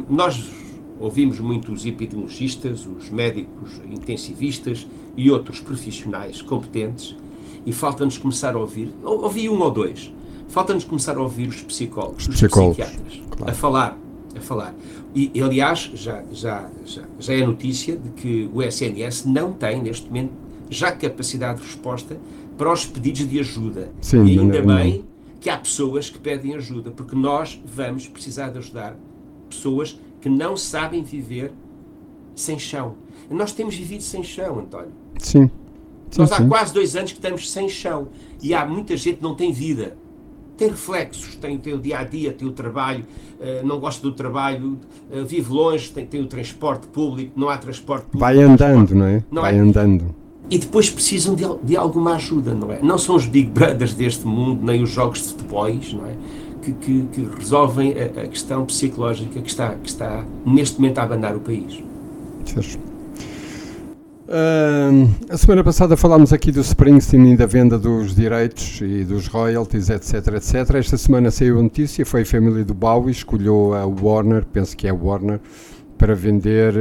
nós 0.09 0.43
ouvimos 0.99 1.39
muito 1.39 1.71
os 1.73 1.85
epidemiologistas, 1.85 2.85
os 2.85 3.09
médicos 3.09 3.81
intensivistas 3.89 4.85
e 5.17 5.31
outros 5.31 5.59
profissionais 5.59 6.41
competentes 6.41 7.15
e 7.65 7.71
falta-nos 7.73 8.17
começar 8.17 8.55
a 8.55 8.59
ouvir. 8.59 8.91
ou- 9.03 9.23
Ouvi 9.23 9.49
um 9.49 9.59
ou 9.61 9.71
dois. 9.71 10.11
Falta-nos 10.49 10.83
começar 10.83 11.17
a 11.17 11.21
ouvir 11.21 11.47
os 11.47 11.61
psicólogos, 11.61 12.27
os, 12.27 12.35
psicólogos, 12.35 12.77
psiquiatras, 12.77 13.21
claro. 13.31 13.51
a 13.51 13.55
falar. 13.55 13.97
A 14.35 14.41
falar. 14.41 14.75
E, 15.15 15.31
aliás, 15.41 15.91
já, 15.93 16.23
já, 16.31 16.69
já, 16.85 17.03
já 17.19 17.33
é 17.33 17.45
notícia 17.45 17.95
de 17.97 18.09
que 18.09 18.49
o 18.53 18.61
SNS 18.61 19.25
não 19.25 19.53
tem, 19.53 19.81
neste 19.81 20.07
momento, 20.07 20.31
já 20.71 20.91
capacidade 20.91 21.59
de 21.59 21.67
resposta 21.67 22.17
para 22.57 22.71
os 22.71 22.85
pedidos 22.85 23.27
de 23.29 23.39
ajuda. 23.39 23.91
Sim, 24.01 24.25
e 24.25 24.39
ainda 24.39 24.61
não- 24.63 24.75
bem 24.75 25.05
que 25.39 25.49
há 25.49 25.57
pessoas 25.57 26.09
que 26.09 26.17
pedem 26.17 26.55
ajuda, 26.55 26.91
porque 26.91 27.15
nós 27.15 27.61
vamos 27.65 28.07
precisar 28.07 28.49
de 28.49 28.59
ajudar 28.59 28.95
pessoas 29.49 29.99
que 30.21 30.29
não 30.29 30.55
sabem 30.55 31.03
viver 31.03 31.51
sem 32.35 32.57
chão. 32.57 32.95
Nós 33.29 33.51
temos 33.51 33.75
vivido 33.75 34.01
sem 34.03 34.23
chão, 34.23 34.59
António. 34.59 34.91
Sim. 35.19 35.49
Sim, 36.09 36.21
Nós 36.21 36.31
há 36.31 36.37
sim. 36.37 36.47
quase 36.49 36.73
dois 36.73 36.95
anos 36.95 37.11
que 37.11 37.17
estamos 37.17 37.49
sem 37.51 37.67
chão. 37.69 38.09
E 38.41 38.53
há 38.53 38.65
muita 38.65 38.95
gente 38.97 39.17
que 39.17 39.23
não 39.23 39.33
tem 39.35 39.51
vida. 39.51 39.95
Tem 40.57 40.69
reflexos, 40.69 41.35
tem, 41.37 41.57
tem 41.57 41.73
o 41.73 41.79
dia 41.79 41.99
a 41.99 42.03
dia, 42.03 42.31
tem 42.33 42.47
o 42.47 42.51
trabalho, 42.51 43.05
eh, 43.39 43.61
não 43.63 43.79
gosta 43.79 44.01
do 44.03 44.11
trabalho, 44.13 44.77
eh, 45.11 45.23
vive 45.23 45.51
longe, 45.51 45.89
tem, 45.89 46.05
tem 46.05 46.21
o 46.21 46.27
transporte 46.27 46.85
público, 46.87 47.31
não 47.39 47.49
há 47.49 47.57
transporte 47.57 48.03
público. 48.03 48.19
Vai 48.19 48.37
andando, 48.39 48.93
não 48.93 49.05
é? 49.05 49.23
Não 49.31 49.41
Vai 49.41 49.55
é? 49.55 49.59
andando. 49.59 50.13
E 50.51 50.57
depois 50.59 50.89
precisam 50.89 51.33
de, 51.33 51.45
de 51.63 51.75
alguma 51.77 52.15
ajuda, 52.15 52.53
não 52.53 52.71
é? 52.71 52.79
Não 52.83 52.97
são 52.97 53.15
os 53.15 53.25
Big 53.25 53.49
Brothers 53.49 53.93
deste 53.93 54.27
mundo, 54.27 54.63
nem 54.63 54.83
os 54.83 54.89
jogos 54.89 55.19
de 55.23 55.29
futebols, 55.29 55.93
não 55.93 56.05
é? 56.05 56.11
Que, 56.61 56.73
que- 56.73 57.07
que 57.13 57.27
resolvem 57.39 57.93
a, 57.93 58.21
a 58.23 58.27
questão 58.27 58.65
psicológica 58.65 59.39
que 59.41 59.49
está, 59.49 59.69
que 59.75 59.87
está 59.89 60.25
neste 60.45 60.79
momento 60.79 60.99
a 60.99 61.03
abanar 61.03 61.35
o 61.35 61.39
país. 61.39 61.81
Certo. 62.45 62.77
A 65.29 65.37
semana 65.37 65.63
passada 65.63 65.97
falámos 65.97 66.31
aqui 66.31 66.51
do 66.51 66.61
Springsteen 66.61 67.33
e 67.33 67.37
da 67.37 67.45
venda 67.45 67.77
dos 67.77 68.15
direitos 68.15 68.79
e 68.81 69.03
dos 69.03 69.27
royalties, 69.27 69.89
etc, 69.89 70.35
etc. 70.35 70.75
Esta 70.75 70.97
semana 70.97 71.29
saiu 71.31 71.59
a 71.59 71.61
notícia, 71.61 72.05
foi 72.05 72.21
a 72.21 72.25
família 72.25 72.63
do 72.63 72.73
Bowie, 72.73 73.11
escolheu 73.11 73.73
a 73.73 73.85
Warner, 73.85 74.45
penso 74.45 74.75
que 74.77 74.87
é 74.87 74.89
a 74.89 74.93
Warner, 74.93 75.39
para 75.97 76.15
vender 76.15 76.73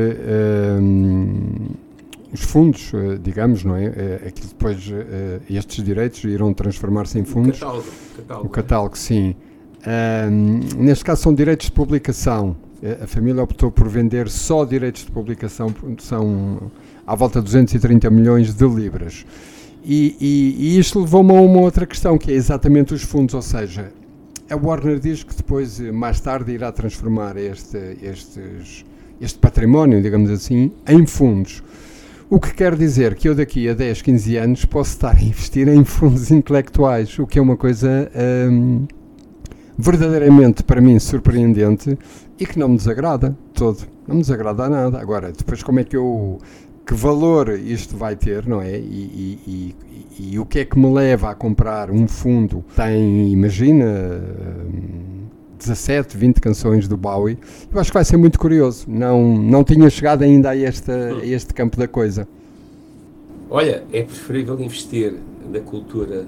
os 2.33 2.41
fundos, 2.43 2.93
eh, 2.95 3.19
digamos, 3.23 3.65
não 3.65 3.77
é? 3.77 3.85
Eh, 3.87 4.21
Aquilo 4.29 4.49
depois, 4.49 4.79
eh, 4.93 5.41
estes 5.51 5.85
direitos 5.85 6.23
irão 6.25 6.53
transformar-se 6.55 7.19
em 7.19 7.23
O 7.23 7.27
fundos. 7.27 7.59
catálogo. 7.59 7.85
catálogo, 8.17 8.47
O 8.47 8.51
catálogo, 8.51 8.99
sim. 8.99 9.35
Ahm, 9.87 10.61
neste 10.77 11.05
caso 11.05 11.23
são 11.23 11.35
direitos 11.35 11.67
de 11.67 11.73
publicação. 11.73 12.57
A 13.03 13.07
família 13.07 13.43
optou 13.43 13.71
por 13.71 13.89
vender 13.89 14.29
só 14.31 14.65
direitos 14.65 15.05
de 15.05 15.11
publicação, 15.11 15.75
são 15.99 16.71
à 17.07 17.15
volta 17.15 17.41
de 17.41 17.45
230 17.47 18.09
milhões 18.11 18.55
de 18.55 18.67
libras. 18.67 19.27
E, 19.85 20.17
e- 20.21 20.57
e 20.59 20.79
isto 20.79 20.99
levou-me 21.01 21.31
a 21.37 21.41
uma 21.41 21.61
outra 21.61 21.87
questão, 21.87 22.17
que 22.19 22.31
é 22.31 22.35
exatamente 22.35 22.93
os 22.95 23.03
fundos, 23.03 23.35
ou 23.35 23.43
seja, 23.43 23.91
a 24.51 24.57
Warner 24.57 24.99
diz 24.99 25.23
que 25.23 25.35
depois, 25.35 25.79
mais 25.81 26.21
tarde, 26.21 26.53
irá 26.53 26.71
transformar 26.73 27.37
este, 27.37 27.79
estes, 28.03 28.85
este 29.21 29.39
património, 29.39 30.03
digamos 30.03 30.31
assim, 30.31 30.71
em 30.89 31.07
fundos. 31.07 31.63
O 32.31 32.39
que 32.39 32.55
quer 32.55 32.77
dizer 32.77 33.17
que 33.17 33.29
eu 33.29 33.35
daqui 33.35 33.69
a 33.69 33.75
10, 33.75 34.03
15 34.03 34.37
anos 34.37 34.65
posso 34.65 34.91
estar 34.93 35.17
a 35.17 35.21
investir 35.23 35.67
em 35.67 35.85
fundos 35.85 36.31
intelectuais, 36.31 37.19
o 37.19 37.27
que 37.27 37.41
é 37.41 37.43
uma 37.43 37.57
coisa 37.57 38.09
hum, 38.49 38.87
verdadeiramente 39.77 40.63
para 40.63 40.81
mim 40.81 40.97
surpreendente 41.01 41.99
e 42.39 42.47
que 42.47 42.57
não 42.57 42.69
me 42.69 42.77
desagrada 42.77 43.37
todo. 43.53 43.79
Não 44.07 44.15
me 44.15 44.21
desagrada 44.23 44.69
nada. 44.69 45.01
Agora, 45.01 45.33
depois 45.33 45.63
como 45.63 45.81
é 45.81 45.85
que 45.85 45.97
eu. 45.97 46.39
Que 46.87 46.95
valor 46.95 47.51
isto 47.51 47.97
vai 47.97 48.17
ter, 48.17 48.47
não 48.47 48.61
é? 48.61 48.77
E, 48.79 48.81
e- 48.81 49.75
e- 50.19 50.33
e- 50.35 50.39
o 50.39 50.47
que 50.47 50.61
é 50.61 50.65
que 50.65 50.79
me 50.79 50.93
leva 50.93 51.31
a 51.31 51.35
comprar 51.35 51.91
um 51.91 52.09
fundo 52.09 52.65
tem, 52.75 53.33
imagina, 53.33 53.85
hum, 53.85 55.27
17, 55.61 56.17
20 56.17 56.41
canções 56.41 56.89
do 56.89 56.97
Bowie? 56.97 57.39
Eu 57.73 57.81
acho 57.81 57.91
que 57.91 57.95
vai 57.95 58.05
ser 58.05 58.17
muito 58.17 58.39
curioso. 58.39 58.87
Não, 58.89 59.37
não 59.39 59.63
tinha 59.63 59.89
chegado 59.89 60.23
ainda 60.23 60.51
a, 60.51 60.59
esta, 60.59 60.93
a 60.93 61.27
este 61.27 61.55
campo 61.55 61.77
da 61.77 61.87
coisa. 61.87 62.27
Olha, 63.49 63.85
é 63.93 64.03
preferível 64.03 64.59
investir 64.61 65.15
na 65.51 65.61
cultura 65.61 66.27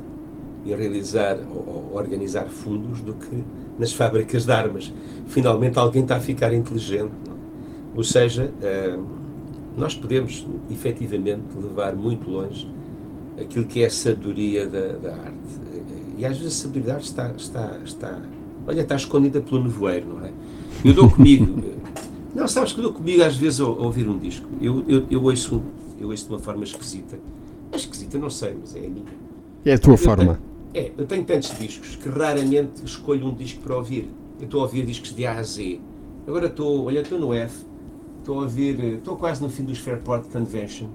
e 0.65 0.75
realizar 0.75 1.39
ou, 1.51 1.91
organizar 1.95 2.47
fundos 2.47 3.01
do 3.01 3.15
que 3.15 3.43
nas 3.79 3.93
fábricas 3.93 4.45
de 4.45 4.53
armas. 4.53 4.93
Finalmente 5.29 5.79
alguém 5.79 6.03
está 6.03 6.17
a 6.17 6.21
ficar 6.21 6.53
inteligente. 6.53 7.13
não 7.27 7.35
é? 7.35 7.39
Ou 7.97 8.05
seja, 8.05 8.53
eh, 8.63 8.99
nós 9.77 9.95
podemos 9.95 10.47
efetivamente 10.71 11.45
levar 11.57 11.95
muito 11.95 12.29
longe 12.31 12.69
aquilo 13.41 13.65
que 13.65 13.83
é 13.83 13.87
a 13.87 13.91
sabedoria 13.91 14.67
da, 14.67 14.89
da 14.95 15.13
arte. 15.15 15.63
E 16.19 16.25
às 16.25 16.39
vezes 16.39 16.59
a 16.59 16.63
sabedoria 16.63 16.99
está, 16.99 17.33
está, 17.37 17.79
está, 17.85 18.21
olha, 18.67 18.81
está 18.83 18.97
escondida 18.97 19.41
pelo 19.41 19.63
nevoeiro, 19.65 20.07
não 20.09 20.25
é? 20.27 20.33
Eu 20.85 20.95
dou 20.95 21.11
comigo. 21.11 21.63
Não, 22.35 22.49
sabes 22.49 22.73
que 22.73 22.81
dou 22.81 22.95
comigo 22.95 23.23
às 23.23 23.37
vezes 23.37 23.61
a, 23.61 23.67
ouvir 23.69 24.09
um 24.09 24.17
disco. 24.19 24.49
Eu, 24.59 24.83
eu, 24.89 25.05
eu, 25.11 25.23
ouço, 25.23 25.63
eu 26.01 26.09
ouço 26.09 26.25
de 26.27 26.33
uma 26.33 26.39
forma 26.39 26.65
esquisita. 26.65 27.19
É 27.71 27.77
esquisita, 27.77 28.19
não 28.19 28.31
sei, 28.31 28.57
mas 28.59 28.75
é 28.75 28.79
a 28.79 28.89
minha. 28.89 29.05
É 29.67 29.75
a 29.75 29.79
tua 29.79 29.93
Eu 29.93 29.99
forma. 29.99 30.39
tenho- 30.73 30.87
é, 30.87 30.93
eu 30.97 31.05
tenho 31.07 31.25
tantos 31.25 31.55
discos 31.59 31.95
que 31.97 32.09
raramente 32.09 32.83
escolho 32.87 33.27
um 33.29 33.35
disco 33.35 33.61
para 33.61 33.77
ouvir. 33.77 34.09
Eu 34.41 34.47
estou 34.47 34.61
a 34.61 34.63
ouvir 34.63 34.87
discos 34.87 35.15
de 35.15 35.27
A 35.27 35.39
a 35.39 35.43
Z. 35.43 35.79
Agora 36.27 36.47
estou, 36.47 36.87
olha, 36.87 37.01
estou 37.01 37.19
no 37.21 37.35
F, 37.35 37.67
estou 38.21 38.39
a 38.41 38.43
ouvir, 38.45 38.81
eh, 38.83 38.89
estou 38.95 39.15
quase 39.17 39.43
no 39.43 39.51
fim 39.51 39.65
dos 39.65 39.77
Fairport 39.77 40.25
Convention, 40.33 40.87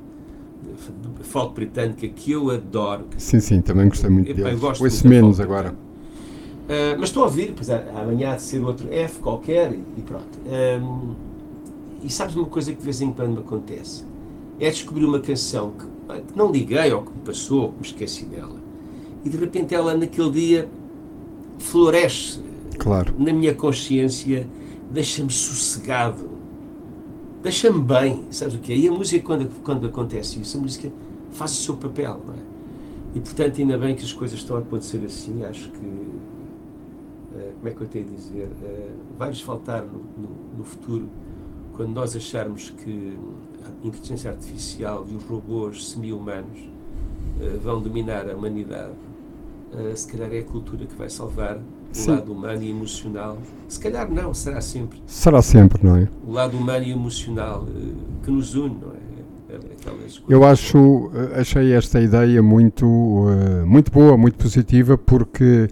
folk 1.22 1.54
britânica, 1.54 2.08
que 2.08 2.32
eu 2.32 2.50
adoro. 2.50 3.06
Sim, 3.18 3.40
sim, 3.40 3.62
também 3.62 3.90
gostei 3.90 4.10
muito 4.10 4.32
Epá, 4.32 4.40
eu 4.40 4.46
deles. 4.46 4.60
gosto 4.60 4.84
Ouço 4.84 5.08
menos 5.08 5.40
agora. 5.40 5.70
britânica. 5.70 5.87
Ah, 6.70 6.96
mas 7.00 7.10
estou 7.10 7.24
a 7.24 7.26
ouvir, 7.28 7.54
pois 7.56 7.70
a- 7.70 7.84
amanhã 7.96 8.32
há 8.32 8.36
de 8.36 8.42
ser 8.42 8.60
outro 8.64 8.88
F 8.92 9.20
qualquer 9.20 9.72
e, 9.74 9.84
e 9.98 10.02
pronto. 10.02 10.26
Ahm, 10.48 11.14
e 12.04 12.10
sabes 12.10 12.36
uma 12.36 12.46
coisa 12.46 12.72
que 12.72 12.78
de 12.80 12.84
vez 12.84 13.02
em 13.02 13.12
quando 13.12 13.32
me 13.34 13.40
acontece? 13.40 14.04
É 14.60 14.70
descobrir 14.70 15.06
uma 15.06 15.20
canção 15.20 15.72
que, 15.72 16.22
que 16.22 16.38
não 16.38 16.52
liguei 16.52 16.92
ou 16.94 17.02
que 17.04 17.12
me 17.12 17.20
passou, 17.26 17.62
ou 17.64 17.70
que 17.70 17.76
me 17.82 17.86
esqueci 17.88 18.26
dela. 18.26 18.56
E 19.26 19.30
de 19.30 19.38
repente 19.38 19.74
ela 19.74 19.96
naquele 19.96 20.30
dia 20.32 20.70
floresce 21.58 22.40
Claro. 22.78 23.14
na 23.18 23.34
minha 23.34 23.54
consciência, 23.56 24.48
deixa-me 24.92 25.32
sossegado, 25.32 26.30
deixa-me 27.42 27.82
bem, 27.82 28.26
sabes 28.30 28.54
o 28.56 28.60
que 28.60 28.72
é? 28.74 28.78
E 28.78 28.88
a 28.88 28.92
música, 28.92 29.26
quando, 29.26 29.50
quando 29.64 29.88
acontece 29.88 30.40
isso, 30.40 30.58
a 30.58 30.62
música 30.62 30.92
faz 31.32 31.52
o 31.60 31.64
seu 31.64 31.76
papel, 31.78 32.22
não 32.26 32.34
é? 32.34 32.38
E 33.16 33.20
portanto, 33.20 33.60
ainda 33.60 33.78
bem 33.78 33.96
que 33.96 34.04
as 34.04 34.14
coisas 34.14 34.38
estão 34.40 34.58
a 34.58 34.60
acontecer 34.60 35.02
assim, 35.06 35.44
acho 35.44 35.70
que, 35.72 35.80
como 37.58 37.68
é 37.68 37.72
que 37.72 37.82
eu 37.82 37.88
tenho 37.88 38.06
a 38.08 38.16
dizer, 38.16 38.50
eh, 38.64 38.90
vai-nos 39.18 39.42
faltar 39.42 39.84
no, 39.84 40.00
no- 40.22 40.58
no 40.58 40.64
futuro, 40.64 41.08
quando 41.74 41.92
nós 41.94 42.16
acharmos 42.16 42.70
que 42.72 43.18
a 43.64 43.88
inteligência 43.88 44.32
artificial 44.32 45.06
e 45.12 45.16
os 45.16 45.24
robôs 45.24 45.90
semi-humanos 45.90 46.60
eh, 47.42 47.58
vão 47.64 47.82
dominar 47.82 48.30
a 48.30 48.36
humanidade, 48.36 48.94
eh, 49.78 49.96
se 49.96 50.08
calhar 50.08 50.32
é 50.34 50.40
a 50.40 50.44
cultura 50.44 50.86
que 50.86 50.96
vai 50.96 51.10
salvar 51.10 51.58
o 51.58 52.10
lado 52.12 52.32
humano 52.32 52.62
e 52.64 52.70
emocional. 52.70 53.38
Se 53.68 53.80
calhar 53.80 54.12
não, 54.12 54.34
será 54.34 54.60
sempre 54.62 55.02
Será 55.08 55.42
sempre, 55.42 55.86
não 55.86 55.96
é? 55.96 56.08
o 56.28 56.32
lado 56.32 56.58
humano 56.58 56.86
e 56.86 56.92
emocional 56.92 57.66
eh, 57.70 57.94
que 58.24 58.32
nos 58.32 58.56
une, 58.56 58.76
não 58.82 58.92
é? 58.94 59.08
É- 59.50 59.78
coisas. 59.90 60.22
Eu 60.28 60.44
acho, 60.44 61.10
eh, 61.14 61.40
achei 61.40 61.72
esta 61.74 62.02
ideia 62.02 62.44
muito, 62.44 62.86
eh, 63.30 63.64
muito 63.66 63.90
boa, 63.92 64.18
muito 64.18 64.38
positiva, 64.38 64.98
porque 64.98 65.70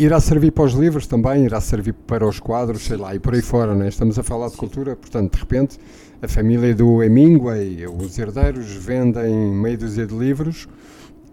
irá 0.00 0.18
servir 0.18 0.50
para 0.52 0.64
os 0.64 0.72
livros 0.72 1.06
também, 1.06 1.44
irá 1.44 1.60
servir 1.60 1.92
para 1.92 2.26
os 2.26 2.40
quadros, 2.40 2.82
sei 2.86 2.96
lá, 2.96 3.14
e 3.14 3.18
por 3.18 3.34
aí 3.34 3.42
fora, 3.42 3.74
não 3.74 3.84
é? 3.84 3.88
Estamos 3.88 4.18
a 4.18 4.22
falar 4.22 4.48
de 4.48 4.56
cultura, 4.56 4.96
portanto, 4.96 5.34
de 5.34 5.38
repente, 5.38 5.78
a 6.22 6.26
família 6.26 6.74
do 6.74 7.02
Hemingway, 7.02 7.86
os 7.86 8.18
herdeiros, 8.18 8.72
vendem 8.72 9.30
meia 9.52 9.76
dúzia 9.76 10.06
de 10.06 10.14
livros 10.14 10.66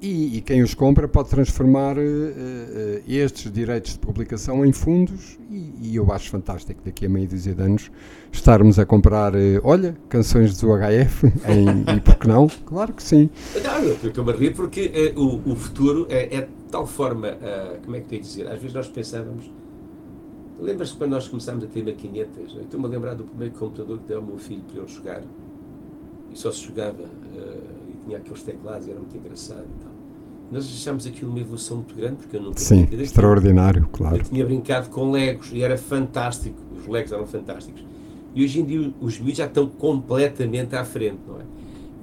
e, 0.02 0.38
e 0.38 0.42
quem 0.42 0.62
os 0.62 0.74
compra 0.74 1.08
pode 1.08 1.30
transformar 1.30 1.98
eh, 1.98 2.02
eh, 2.04 3.02
estes 3.08 3.52
direitos 3.52 3.94
de 3.94 4.00
publicação 4.00 4.66
em 4.66 4.72
fundos 4.72 5.40
e, 5.50 5.72
e 5.82 5.96
eu 5.96 6.12
acho 6.12 6.30
fantástico 6.30 6.82
daqui 6.86 7.06
a 7.06 7.10
meia 7.10 7.26
dúzia 7.28 7.56
de 7.56 7.62
anos 7.62 7.90
estarmos 8.32 8.78
a 8.78 8.86
comprar, 8.86 9.34
eh, 9.34 9.60
olha, 9.64 9.96
canções 10.10 10.60
do 10.60 10.68
HF 10.76 11.26
em, 11.48 11.96
e 11.98 12.02
por 12.02 12.16
que 12.16 12.28
não? 12.28 12.48
Claro 12.68 12.94
que 12.94 13.02
sim. 13.02 13.30
Não, 13.64 13.80
eu 13.80 13.94
estou-me 14.04 14.32
a 14.32 14.36
rir 14.36 14.54
porque 14.54 15.14
o, 15.16 15.52
o 15.52 15.56
futuro 15.56 16.06
é, 16.10 16.38
é- 16.38 16.48
de 16.68 16.72
tal 16.72 16.86
forma, 16.86 17.30
uh, 17.30 17.82
como 17.84 17.96
é 17.96 18.02
que 18.02 18.14
eu 18.14 18.18
ia 18.18 18.22
dizer, 18.22 18.48
às 18.48 18.60
vezes 18.60 18.74
nós 18.74 18.90
pensávamos, 18.90 19.50
lembras-te 20.60 20.98
quando 20.98 21.12
nós 21.12 21.28
começámos 21.28 21.64
a 21.64 21.68
ter 21.68 21.84
maquinetas? 21.84 22.54
Eu 22.54 22.64
estou-me 22.64 22.86
a 22.86 22.90
lembrar 22.90 23.16
do 23.16 23.24
primeiro 23.24 23.56
computador 23.56 23.98
que 24.00 24.08
deu 24.08 24.18
ao 24.18 24.24
meu 24.24 24.38
filho 24.38 24.62
para 24.64 24.82
ele 24.82 24.88
jogar, 24.88 25.24
e 26.30 26.38
só 26.38 26.52
se 26.52 26.64
jogava, 26.64 27.04
uh, 27.04 27.90
e 27.90 28.06
tinha 28.06 28.18
aqueles 28.18 28.44
teclados, 28.44 28.86
e 28.86 28.92
era 28.92 29.00
muito 29.00 29.16
engraçado 29.18 29.64
e 29.64 29.84
tal. 29.84 29.94
Nós 30.52 30.66
achámos 30.66 31.08
aquilo 31.08 31.32
uma 31.32 31.40
evolução 31.40 31.78
muito 31.78 31.96
grande, 31.96 32.18
porque 32.18 32.36
eu 32.36 32.42
nunca 32.42 32.60
Sim, 32.60 32.86
tinha 32.86 33.02
extraordinário, 33.02 33.88
claro. 33.92 34.18
Eu 34.18 34.24
tinha 34.24 34.46
brincado 34.46 34.90
com 34.90 35.10
Legos 35.12 35.52
e 35.54 35.64
era 35.64 35.78
fantástico, 35.78 36.58
os 36.78 36.86
Legos 36.86 37.14
eram 37.14 37.26
fantásticos. 37.26 37.84
E 38.36 38.44
hoje 38.44 38.60
em 38.60 38.66
dia 38.66 38.94
os 39.02 39.20
miúdos 39.20 39.38
já 39.38 39.46
estão 39.46 39.68
completamente 39.68 40.76
à 40.76 40.84
frente, 40.84 41.20
não 41.26 41.40
é? 41.40 41.44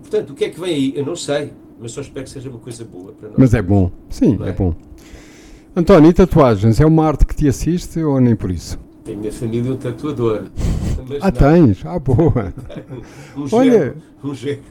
Portanto, 0.01 0.31
o 0.31 0.35
que 0.35 0.45
é 0.45 0.51
que 0.51 0.61
vem 0.61 0.75
aí? 0.75 0.93
Eu 0.97 1.05
não 1.05 1.17
sei, 1.17 1.53
mas 1.79 1.93
só 1.93 2.01
espero 2.01 2.25
que 2.25 2.31
seja 2.31 2.49
uma 2.49 2.59
coisa 2.59 2.85
boa 2.85 3.13
para 3.13 3.29
nós. 3.29 3.39
Mas 3.39 3.55
é 3.55 3.63
bom, 3.63 3.91
sim, 4.09 4.39
é? 4.43 4.49
é? 4.49 4.53
bom. 4.53 4.75
António, 5.77 6.11
e 6.11 6.13
tatuagens? 6.13 6.81
É 6.81 6.87
uma 6.87 7.05
arte 7.05 7.27
que 7.27 7.35
te 7.35 7.49
assiste 7.49 8.01
ou 8.01 8.21
nem 8.21 8.37
por 8.37 8.51
isso? 8.51 8.79
Tem 9.05 9.17
minha 9.17 9.33
família 9.33 9.73
um 9.73 9.77
tatuador. 9.77 10.45
ah, 11.21 11.31
não. 11.31 11.33
tens? 11.33 11.85
Ah, 11.85 11.99
boa. 11.99 12.55
Um 13.37 13.49
Olha, 13.51 13.97
um 14.23 14.35
gênio. 14.35 14.63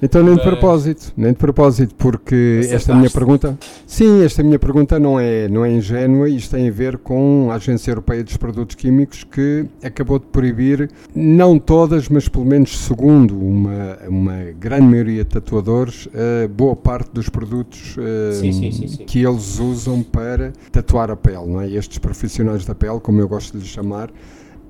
Então 0.00 0.22
nem 0.22 0.36
de 0.36 0.42
propósito, 0.42 1.12
nem 1.16 1.32
de 1.32 1.38
propósito, 1.38 1.94
porque 1.94 2.60
esta 2.70 2.94
minha 2.94 3.10
pergunta, 3.10 3.58
sim, 3.86 4.22
esta 4.22 4.42
minha 4.42 4.58
pergunta 4.58 4.98
não 4.98 5.18
é, 5.18 5.48
não 5.48 5.64
é 5.64 5.72
ingênua, 5.72 6.28
isto 6.28 6.54
tem 6.54 6.68
a 6.68 6.72
ver 6.72 6.98
com 6.98 7.48
a 7.50 7.54
Agência 7.54 7.90
Europeia 7.90 8.22
dos 8.22 8.36
Produtos 8.36 8.76
Químicos 8.76 9.24
que 9.24 9.66
acabou 9.82 10.18
de 10.18 10.26
proibir, 10.26 10.90
não 11.14 11.58
todas, 11.58 12.08
mas 12.08 12.28
pelo 12.28 12.44
menos 12.44 12.78
segundo 12.78 13.38
uma, 13.38 13.98
uma 14.06 14.36
grande 14.58 14.86
maioria 14.86 15.24
de 15.24 15.30
tatuadores, 15.30 16.06
uh, 16.06 16.48
boa 16.48 16.76
parte 16.76 17.10
dos 17.12 17.28
produtos 17.28 17.96
uh, 17.96 18.34
sim, 18.34 18.52
sim, 18.52 18.70
sim, 18.70 19.04
que 19.04 19.24
eles 19.24 19.58
usam 19.58 20.02
para 20.02 20.52
tatuar 20.70 21.10
a 21.10 21.16
pele, 21.16 21.46
não 21.46 21.60
é? 21.60 21.70
Estes 21.70 21.98
profissionais 21.98 22.64
da 22.66 22.74
pele, 22.74 23.00
como 23.00 23.20
eu 23.20 23.28
gosto 23.28 23.52
de 23.52 23.58
lhes 23.58 23.68
chamar, 23.68 24.10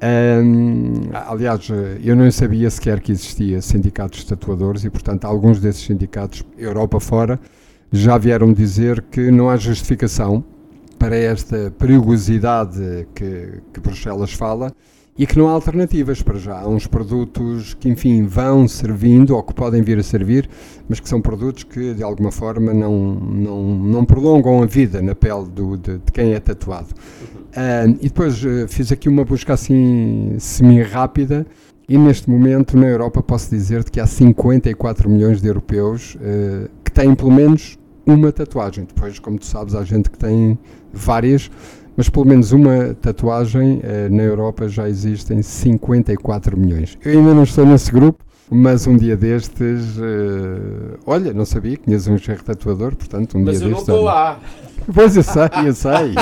um, 0.03 1.11
aliás, 1.13 1.69
eu 2.05 2.15
não 2.15 2.31
sabia 2.31 2.71
sequer 2.71 3.01
que 3.01 3.13
existia 3.13 3.63
sindicatos 3.63 4.21
de 4.21 4.27
tatuadores 4.27 4.85
e, 4.85 4.91
portanto, 4.91 5.25
alguns 5.25 5.59
desses 5.61 5.83
sindicatos, 5.85 6.45
Europa 6.59 7.01
fora, 7.01 7.41
já 7.91 8.19
vieram 8.19 8.53
dizer 8.53 9.03
que 9.11 9.31
não 9.31 9.49
há 9.49 9.57
justificação 9.57 10.45
para 10.99 11.17
esta 11.17 11.71
perigosidade 11.79 13.07
que, 13.15 13.63
que 13.73 13.81
Bruxelas 13.81 14.33
fala 14.33 14.73
e 15.19 15.27
que 15.27 15.39
não 15.39 15.49
há 15.49 15.53
alternativas 15.53 16.23
para 16.23 16.39
já. 16.39 16.61
Há 16.61 16.69
uns 16.69 16.87
produtos 16.87 17.75
que, 17.75 17.89
enfim, 17.89 18.27
vão 18.27 18.69
servindo 18.69 19.35
ou 19.35 19.43
que 19.43 19.55
podem 19.55 19.83
vir 19.83 19.99
a 19.99 20.03
servir, 20.03 20.49
mas 20.89 21.01
que 21.01 21.09
são 21.09 21.21
produtos 21.21 21.65
que, 21.65 21.95
de 21.95 22.03
alguma 22.03 22.31
forma, 22.31 22.75
não, 22.75 23.15
não, 23.15 23.63
não 23.63 24.05
prolongam 24.05 24.63
a 24.63 24.67
vida 24.67 25.01
na 25.01 25.15
pele 25.15 25.47
do, 25.47 25.77
de, 25.77 25.99
de 25.99 26.13
quem 26.13 26.35
é 26.35 26.41
tatuado. 26.41 26.89
Uh, 27.57 27.97
e 28.01 28.09
depois 28.09 28.45
uh, 28.45 28.69
fiz 28.69 28.93
aqui 28.93 29.09
uma 29.09 29.25
busca 29.25 29.55
assim 29.55 30.37
semi-rápida 30.39 31.47
e 31.89 31.97
neste 31.97 32.29
momento 32.29 32.77
na 32.77 32.87
Europa 32.87 33.23
posso 33.23 33.49
dizer-te 33.49 33.91
que 33.91 33.99
há 33.99 34.07
54 34.07 35.09
milhões 35.09 35.41
de 35.41 35.49
europeus 35.49 36.17
uh, 36.17 36.69
que 36.85 36.91
têm 36.91 37.15
pelo 37.15 37.31
menos 37.31 37.79
uma 38.05 38.31
tatuagem. 38.31 38.85
Depois, 38.85 39.19
como 39.19 39.39
tu 39.39 39.47
sabes, 39.47 39.75
há 39.75 39.83
gente 39.85 40.11
que 40.11 40.19
tem 40.19 40.59
várias, 40.93 41.51
mas 41.97 42.09
pelo 42.09 42.27
menos 42.27 42.53
uma 42.53 42.95
tatuagem 42.95 43.81
na 44.11 44.23
Europa 44.23 44.69
já 44.69 44.89
existem 44.89 45.43
54 45.43 46.57
milhões. 46.57 46.99
Eu 47.05 47.19
ainda 47.19 47.35
não 47.35 47.43
estou 47.43 47.65
nesse 47.65 47.91
grupo, 47.91 48.25
mas 48.51 48.87
um 48.87 48.97
dia 48.97 49.17
destes, 49.17 49.97
olha, 51.07 51.33
não 51.33 51.45
sabia 51.45 51.77
que 51.77 51.85
tinhas 51.85 52.07
um 52.07 52.19
gerro 52.19 52.45
tatuador, 52.45 52.95
portanto, 52.95 53.39
um 53.39 53.45
mas 53.45 53.59
dia 53.59 53.69
destes. 53.69 53.87
Mas 53.87 53.89
eu 53.89 53.95
não 53.95 54.01
estou 54.01 54.05
lá. 54.05 54.41
Pois 54.95 55.17
eu 55.17 55.23
sei, 55.23 55.43
eu 55.67 55.75
sei. 55.75 56.15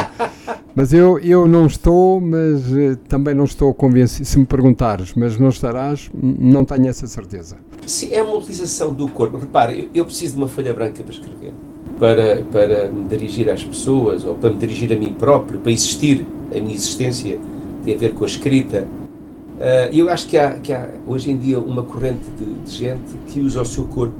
Mas 0.74 0.92
eu, 0.92 1.18
eu 1.20 1.46
não 1.46 1.66
estou, 1.66 2.20
mas 2.20 2.72
uh, 2.72 2.96
também 3.08 3.32
não 3.32 3.44
estou 3.44 3.72
convencido. 3.72 4.26
Se 4.26 4.38
me 4.38 4.44
perguntares, 4.44 5.14
mas 5.14 5.38
não 5.38 5.48
estarás, 5.48 6.10
não 6.12 6.64
tenho 6.64 6.88
essa 6.88 7.06
certeza. 7.06 7.56
Sim, 7.87 8.12
é 8.12 8.22
uma 8.22 8.34
utilização 8.37 8.92
do 8.92 9.06
corpo. 9.08 9.37
Repare, 9.37 9.78
eu, 9.78 9.90
eu 9.94 10.04
preciso 10.04 10.34
de 10.34 10.40
uma 10.40 10.48
folha 10.48 10.74
branca 10.74 11.02
para 11.02 11.12
escrever, 11.12 11.52
para, 11.98 12.42
para 12.50 12.88
me 12.88 13.04
dirigir 13.04 13.48
às 13.50 13.62
pessoas, 13.62 14.24
ou 14.24 14.35
para 14.35 14.50
me 14.50 14.57
dirigir 14.57 14.92
a 14.92 14.96
mim 14.96 15.12
próprio, 15.12 15.61
para 15.61 15.72
existir. 15.72 16.26
A 16.50 16.61
minha 16.61 16.74
existência 16.74 17.38
tem 17.85 17.94
a 17.94 17.98
ver 17.98 18.14
com 18.14 18.24
a 18.24 18.26
escrita. 18.26 18.87
Uh, 19.57 19.92
eu 19.92 20.09
acho 20.09 20.26
que 20.26 20.37
há, 20.37 20.59
que 20.59 20.72
há, 20.72 20.88
hoje 21.07 21.30
em 21.30 21.37
dia, 21.37 21.59
uma 21.59 21.83
corrente 21.83 22.24
de, 22.38 22.44
de 22.44 22.70
gente 22.70 23.16
que 23.28 23.40
usa 23.40 23.62
o 23.62 23.64
seu 23.64 23.85
corpo 23.85 24.16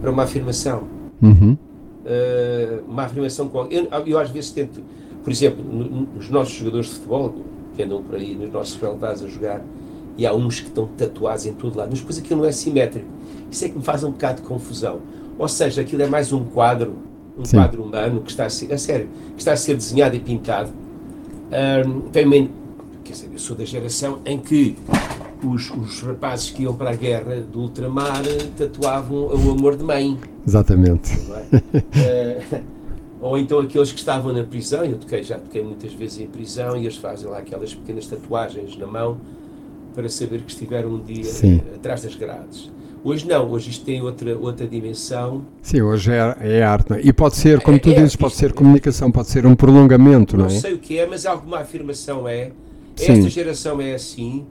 para 0.00 0.10
uma 0.10 0.24
afirmação. 0.24 0.84
Uhum. 1.20 1.56
Uh, 2.04 2.82
uma 2.88 3.04
afirmação 3.04 3.48
com 3.48 3.66
eu, 3.70 3.86
eu 4.06 4.18
às 4.18 4.30
vezes 4.30 4.50
tento 4.50 4.82
por 5.22 5.30
exemplo, 5.30 5.64
nos 5.64 6.28
nossos 6.28 6.54
jogadores 6.54 6.86
de 6.86 6.94
futebol, 6.94 7.34
que 7.76 7.82
andam 7.82 8.02
por 8.02 8.16
aí, 8.16 8.34
nos 8.34 8.52
nossos 8.52 8.76
relevados 8.80 9.22
a 9.22 9.28
jogar, 9.28 9.62
e 10.16 10.26
há 10.26 10.34
uns 10.34 10.60
que 10.60 10.66
estão 10.66 10.86
tatuados 10.86 11.46
em 11.46 11.54
todo 11.54 11.76
lado, 11.78 11.88
mas 11.90 12.00
depois 12.00 12.18
aquilo 12.18 12.40
não 12.40 12.48
é 12.48 12.52
simétrico. 12.52 13.06
Isso 13.50 13.64
é 13.64 13.68
que 13.68 13.78
me 13.78 13.84
faz 13.84 14.04
um 14.04 14.10
bocado 14.10 14.42
de 14.42 14.48
confusão. 14.48 15.00
Ou 15.38 15.48
seja, 15.48 15.80
aquilo 15.80 16.02
é 16.02 16.06
mais 16.06 16.32
um 16.32 16.44
quadro, 16.44 16.96
um 17.38 17.44
Sim. 17.44 17.56
quadro 17.56 17.82
humano 17.82 18.20
que 18.20 18.30
está 18.30 18.46
a 18.46 18.50
ser, 18.50 18.72
a 18.72 18.78
sério, 18.78 19.08
que 19.34 19.40
está 19.40 19.52
a 19.52 19.56
ser 19.56 19.76
desenhado 19.76 20.16
e 20.16 20.20
pintado. 20.20 20.70
Um, 21.86 22.00
também, 22.10 22.50
quer 23.04 23.12
dizer, 23.12 23.30
eu 23.32 23.38
sou 23.38 23.56
da 23.56 23.64
geração 23.64 24.20
em 24.24 24.38
que 24.38 24.76
os, 25.44 25.70
os 25.70 26.00
rapazes 26.00 26.50
que 26.50 26.62
iam 26.62 26.74
para 26.74 26.90
a 26.90 26.94
guerra 26.94 27.40
do 27.40 27.60
ultramar 27.60 28.22
tatuavam 28.56 29.26
o 29.26 29.50
amor 29.50 29.76
de 29.76 29.84
mãe. 29.84 30.18
Exatamente. 30.46 31.12
É? 31.94 32.42
Uh, 32.56 32.62
ou 33.20 33.38
então 33.38 33.60
aqueles 33.60 33.92
que 33.92 33.98
estavam 33.98 34.32
na 34.32 34.44
prisão, 34.44 34.84
eu 34.84 34.98
toquei, 34.98 35.22
já 35.22 35.38
toquei 35.38 35.62
muitas 35.62 35.92
vezes 35.92 36.20
em 36.20 36.26
prisão, 36.26 36.76
e 36.76 36.80
eles 36.80 36.96
fazem 36.96 37.28
lá 37.28 37.38
aquelas 37.38 37.74
pequenas 37.74 38.06
tatuagens 38.06 38.76
na 38.76 38.86
mão 38.86 39.18
para 39.94 40.08
saber 40.08 40.40
que 40.42 40.50
estiveram 40.50 40.90
um 40.90 41.00
dia 41.00 41.24
Sim. 41.24 41.60
atrás 41.74 42.02
das 42.02 42.14
grades. 42.14 42.70
Hoje 43.04 43.26
não, 43.26 43.50
hoje 43.50 43.70
isto 43.70 43.84
tem 43.84 44.00
outra, 44.00 44.36
outra 44.38 44.66
dimensão. 44.66 45.44
Sim, 45.60 45.82
hoje 45.82 46.12
é, 46.12 46.36
é 46.40 46.62
arte. 46.62 46.92
É? 46.92 47.00
E 47.02 47.12
pode 47.12 47.34
ser, 47.36 47.60
como 47.60 47.76
é, 47.76 47.80
tu 47.80 47.90
é 47.90 47.94
dizes, 47.94 48.14
pode 48.14 48.34
ser 48.34 48.52
comunicação, 48.52 49.10
pode 49.10 49.28
ser 49.28 49.44
um 49.44 49.56
prolongamento, 49.56 50.36
não, 50.36 50.44
não 50.44 50.50
é? 50.50 50.54
Não 50.54 50.60
sei 50.60 50.74
o 50.74 50.78
que 50.78 50.98
é, 50.98 51.06
mas 51.06 51.26
alguma 51.26 51.58
afirmação 51.58 52.28
é. 52.28 52.52
Sim. 52.94 53.12
Esta 53.12 53.28
geração 53.30 53.80
é 53.80 53.94
assim, 53.94 54.46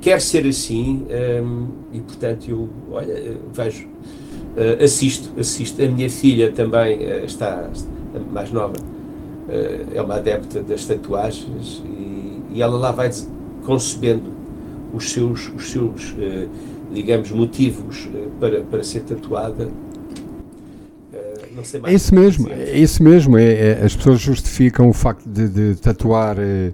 quer 0.00 0.20
ser 0.20 0.46
assim, 0.46 1.06
hum, 1.42 1.66
e 1.92 2.00
portanto 2.00 2.48
eu, 2.48 2.68
olha, 2.90 3.36
vejo, 3.52 3.86
uh, 3.86 4.82
assisto, 4.82 5.28
assisto. 5.38 5.82
A 5.82 5.88
minha 5.88 6.08
filha 6.08 6.52
também 6.52 6.98
uh, 6.98 7.24
está 7.24 7.68
mais 8.32 8.50
nova, 8.52 8.74
eh, 9.48 9.86
é 9.94 10.02
uma 10.02 10.16
adepta 10.16 10.62
das 10.62 10.84
tatuagens 10.84 11.82
e, 11.84 12.40
e 12.54 12.62
ela 12.62 12.76
lá 12.76 12.92
vai 12.92 13.10
concebendo 13.64 14.39
os 14.92 15.10
seus, 15.10 15.50
os 15.56 15.70
seus 15.70 16.14
eh, 16.18 16.46
digamos, 16.92 17.30
motivos 17.30 18.08
eh, 18.14 18.28
para, 18.38 18.60
para 18.62 18.82
ser 18.82 19.00
tatuada. 19.00 19.68
é 21.84 21.94
isso 21.94 22.14
mesmo, 22.14 22.48
é 22.50 22.78
isso 22.78 23.02
mesmo. 23.02 23.38
É, 23.38 23.52
é, 23.52 23.84
as 23.84 23.94
pessoas 23.94 24.20
justificam 24.20 24.88
o 24.88 24.92
facto 24.92 25.28
de, 25.28 25.48
de 25.48 25.74
tatuar 25.76 26.36
uh, 26.38 26.72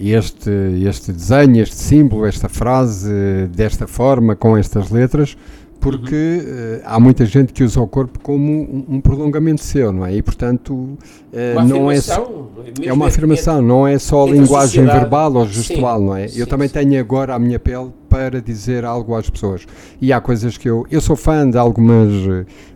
este, 0.00 0.50
este 0.86 1.12
desenho, 1.12 1.62
este 1.62 1.76
símbolo, 1.76 2.26
esta 2.26 2.48
frase 2.48 3.46
desta 3.54 3.86
forma, 3.86 4.34
com 4.34 4.56
estas 4.56 4.90
letras, 4.90 5.36
porque 5.84 6.14
uhum. 6.14 6.76
uh, 6.78 6.80
há 6.86 6.98
muita 6.98 7.26
gente 7.26 7.52
que 7.52 7.62
usa 7.62 7.78
o 7.78 7.86
corpo 7.86 8.18
como 8.20 8.50
um, 8.50 8.96
um 8.96 9.00
prolongamento 9.02 9.62
seu, 9.62 9.92
não 9.92 10.06
é? 10.06 10.14
E 10.14 10.22
portanto 10.22 10.72
uh, 10.72 11.62
não 11.62 11.90
é 11.90 12.00
só, 12.00 12.48
é 12.82 12.90
uma 12.90 13.08
afirmação, 13.08 13.60
não 13.60 13.86
é 13.86 13.98
só 13.98 14.24
linguagem 14.26 14.86
verbal 14.86 15.34
ou 15.34 15.46
gestual, 15.46 15.98
sim, 15.98 16.06
não 16.06 16.16
é? 16.16 16.28
Sim, 16.28 16.40
eu 16.40 16.46
também 16.46 16.68
sim. 16.68 16.74
tenho 16.74 16.98
agora 16.98 17.34
a 17.34 17.38
minha 17.38 17.58
pele 17.58 17.92
para 18.08 18.40
dizer 18.40 18.82
algo 18.82 19.14
às 19.14 19.28
pessoas. 19.28 19.66
E 20.00 20.10
há 20.10 20.22
coisas 20.22 20.56
que 20.56 20.70
eu 20.70 20.86
eu 20.90 21.02
sou 21.02 21.16
fã 21.16 21.48
de 21.50 21.58
algumas 21.58 22.08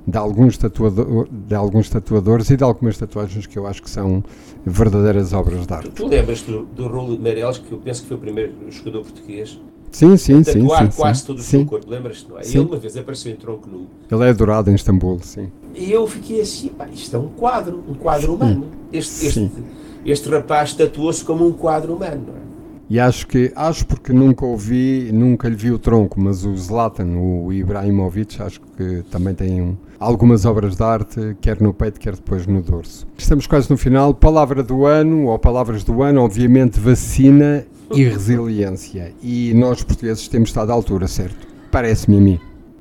de 0.07 0.19
alguns 0.19 0.59
tatuador, 0.59 1.29
de 1.31 1.55
alguns 1.55 1.89
tatuadores 1.89 2.51
e 2.51 2.59
de 2.59 2.63
algumas 2.63 2.99
tatuagens 2.99 3.47
que 3.47 3.59
eu 3.59 3.67
acho 3.67 3.83
que 3.83 3.89
são 3.89 4.23
verdadeiras 4.67 5.33
obras 5.33 5.67
de 5.67 5.73
arte. 5.73 5.89
Tu, 5.89 6.03
tu 6.03 6.07
lembras 6.09 6.43
do, 6.43 6.67
do 6.67 6.89
Raul 6.89 7.19
Meireles, 7.19 7.57
que 7.57 7.73
eu 7.73 7.79
penso 7.79 8.03
que 8.03 8.09
foi 8.09 8.19
o 8.19 8.21
primeiro 8.21 8.53
jogador 8.69 9.03
português 9.03 9.59
Sim, 9.91 10.17
sim, 10.17 10.43
sim. 10.45 10.61
Tatuar 10.61 10.93
sim, 10.93 11.01
quase 11.01 11.21
sim, 11.21 11.27
todo 11.27 11.39
o 11.39 11.43
sim. 11.43 11.59
seu 11.59 11.67
corpo, 11.67 11.91
lembras-te, 11.91 12.29
não 12.29 12.39
é? 12.39 12.43
Sim. 12.43 12.59
Ele 12.59 12.67
uma 12.67 12.77
vez 12.77 12.97
apareceu 12.97 13.33
em 13.33 13.37
tronco 13.37 13.69
nu. 13.69 13.87
Ele 14.11 14.25
é 14.25 14.31
adorado 14.31 14.71
em 14.71 14.75
Istambul, 14.75 15.19
sim. 15.23 15.51
E 15.75 15.91
eu 15.91 16.07
fiquei 16.07 16.41
assim, 16.41 16.69
pá, 16.69 16.87
isto 16.93 17.17
é 17.17 17.19
um 17.19 17.29
quadro, 17.29 17.83
um 17.89 17.95
quadro 17.95 18.35
humano. 18.35 18.67
Este, 18.93 19.27
este, 19.27 19.51
este 20.05 20.29
rapaz 20.29 20.75
tatuou-se 20.75 21.25
como 21.25 21.47
um 21.47 21.53
quadro 21.53 21.95
humano, 21.95 22.25
não 22.29 22.35
é? 22.35 22.49
E 22.91 22.99
acho 22.99 23.27
que, 23.27 23.53
acho 23.55 23.85
porque 23.85 24.15
nunca 24.15 24.47
ouvi, 24.47 25.11
nunca 25.13 25.47
lhe 25.47 25.55
vi 25.55 25.71
o 25.71 25.79
tronco, 25.79 26.19
mas 26.19 26.47
o 26.47 26.57
Zlatan, 26.57 27.19
o 27.19 27.53
Ibrahimovic, 27.53 28.41
acho 28.41 28.63
que 28.79 29.03
também 29.11 29.35
tem 29.35 29.61
um, 29.61 29.77
algumas 30.01 30.47
obras 30.47 30.75
de 30.75 30.83
arte, 30.83 31.37
quer 31.39 31.61
no 31.61 31.75
peito, 31.75 32.01
quer 32.01 32.15
depois 32.15 32.47
no 32.47 32.63
dorso. 32.63 33.07
Estamos 33.19 33.47
quase 33.47 33.71
no 33.71 33.77
final. 33.77 34.15
Palavra 34.15 34.63
do 34.63 34.87
ano, 34.87 35.27
ou 35.27 35.39
palavras 35.39 35.85
do 35.85 36.03
ano, 36.03 36.23
obviamente 36.23 36.81
vacina 36.81 37.67
e 37.95 38.05
resiliência. 38.05 39.13
E 39.23 39.53
nós 39.55 39.83
portugueses 39.83 40.29
temos 40.29 40.51
estado 40.51 40.71
à 40.71 40.75
altura, 40.75 41.07
certo? 41.07 41.47
Parece-me 41.71 42.17
a 42.17 42.21
mim. 42.21 42.41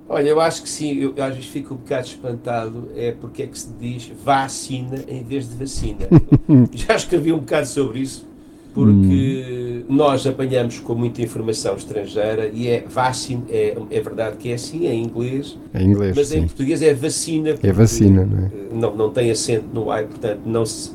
Olha, 0.10 0.30
eu 0.30 0.40
acho 0.40 0.64
que 0.64 0.70
sim, 0.70 1.00
eu 1.00 1.14
às 1.22 1.36
vezes 1.36 1.50
fico 1.50 1.74
um 1.74 1.78
bocado 1.78 2.08
espantado, 2.08 2.90
é 2.96 3.12
porque 3.12 3.44
é 3.44 3.48
que 3.48 3.60
se 3.60 3.68
diz 3.78 4.10
vacina 4.24 5.04
em 5.08 5.22
vez 5.22 5.50
de 5.50 5.56
vacina. 5.56 6.08
Já 6.72 6.96
escrevi 6.96 7.34
um 7.34 7.40
bocado 7.40 7.68
sobre 7.68 8.00
isso, 8.00 8.26
porque 8.74 9.84
hum. 9.90 9.94
nós 9.94 10.26
apanhamos 10.26 10.80
com 10.80 10.96
muita 10.96 11.22
informação 11.22 11.76
estrangeira 11.76 12.48
e 12.48 12.70
é 12.70 12.86
vacina, 12.88 13.44
é, 13.50 13.76
é 13.92 14.02
verdade 14.02 14.38
que 14.38 14.50
é 14.50 14.54
assim, 14.54 14.88
é 14.88 14.94
em 14.94 15.04
inglês, 15.04 15.58
é 15.74 15.84
inglês 15.84 16.16
mas 16.16 16.28
sim. 16.28 16.38
em 16.38 16.42
português 16.44 16.82
é 16.82 16.94
vacina. 16.94 17.56
É 17.62 17.72
vacina, 17.74 18.26
não 18.26 18.46
é? 18.46 18.52
Não, 18.72 18.96
não 18.96 19.10
tem 19.10 19.30
acento 19.30 19.66
no 19.74 19.92
ai, 19.92 20.06
portanto 20.06 20.40
não 20.46 20.66
se 20.66 20.92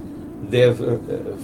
deve 0.48 0.84
uh, 0.84 1.00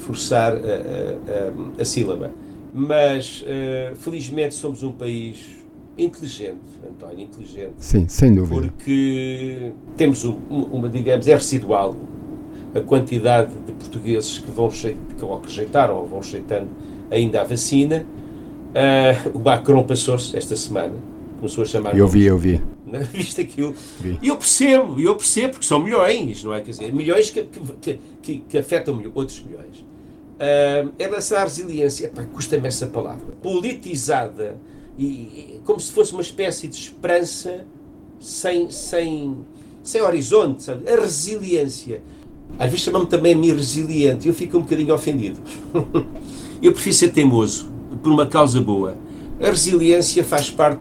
forçar 0.06 0.54
a, 0.54 0.56
a, 0.56 0.60
a, 0.60 1.82
a 1.82 1.84
sílaba. 1.84 2.30
Mas, 2.72 3.42
uh, 3.42 3.96
felizmente, 3.96 4.54
somos 4.54 4.82
um 4.82 4.92
país 4.92 5.58
inteligente, 5.96 6.60
António, 6.88 7.20
inteligente. 7.20 7.74
Sim, 7.78 8.06
sem 8.08 8.34
dúvida. 8.34 8.72
Porque 8.76 9.72
temos 9.96 10.24
uma, 10.24 10.66
uma 10.66 10.88
digamos, 10.88 11.26
é 11.26 11.34
residual 11.34 11.96
a 12.74 12.80
quantidade 12.80 13.52
de 13.66 13.72
portugueses 13.72 14.38
que 14.38 14.50
vão 14.50 14.68
que 14.68 15.46
rejeitaram 15.46 15.96
ou 15.96 16.06
vão 16.06 16.20
rejeitando 16.20 16.68
ainda 17.10 17.40
a 17.40 17.44
vacina. 17.44 18.06
Uh, 18.68 19.38
o 19.38 19.40
Macron 19.40 19.82
passou-se 19.82 20.36
esta 20.36 20.54
semana, 20.54 20.94
começou 21.38 21.64
a 21.64 21.66
chamar. 21.66 21.96
Eu 21.96 22.06
vi, 22.06 22.24
eu 22.24 22.38
vi. 22.38 22.60
Viste 23.12 23.40
aquilo? 23.40 23.74
E 24.22 24.28
eu 24.28 24.36
percebo, 24.36 25.00
eu 25.00 25.14
percebo, 25.14 25.54
porque 25.54 25.66
são 25.66 25.82
milhões, 25.82 26.44
não 26.44 26.54
é? 26.54 26.60
Quer 26.60 26.70
dizer, 26.70 26.92
milhões 26.92 27.30
que, 27.30 27.44
que, 27.80 28.00
que, 28.22 28.38
que 28.40 28.58
afetam 28.58 29.02
outros 29.14 29.42
milhões. 29.42 29.84
Uh, 30.38 30.92
em 30.98 31.02
relação 31.02 31.38
à 31.38 31.44
resiliência, 31.44 32.12
custa-me 32.32 32.68
essa 32.68 32.86
palavra, 32.86 33.34
politizada 33.42 34.56
e, 34.96 35.60
como 35.64 35.80
se 35.80 35.90
fosse 35.92 36.12
uma 36.12 36.22
espécie 36.22 36.68
de 36.68 36.76
esperança 36.76 37.66
sem, 38.20 38.70
sem, 38.70 39.36
sem 39.82 40.00
horizonte, 40.00 40.62
sabe? 40.62 40.88
A 40.88 41.00
resiliência 41.00 42.02
às 42.56 42.70
vezes 42.70 42.80
chamam-me 42.84 43.06
também 43.06 43.34
a 43.34 43.36
mim 43.36 43.52
resiliente 43.52 44.26
eu 44.28 44.34
fico 44.34 44.58
um 44.58 44.62
bocadinho 44.62 44.94
ofendido. 44.94 45.40
eu 46.62 46.72
prefiro 46.72 46.94
ser 46.94 47.08
teimoso, 47.10 47.70
por 48.02 48.10
uma 48.10 48.26
causa 48.26 48.60
boa. 48.60 48.96
A 49.40 49.48
resiliência 49.48 50.24
faz 50.24 50.50
parte 50.50 50.80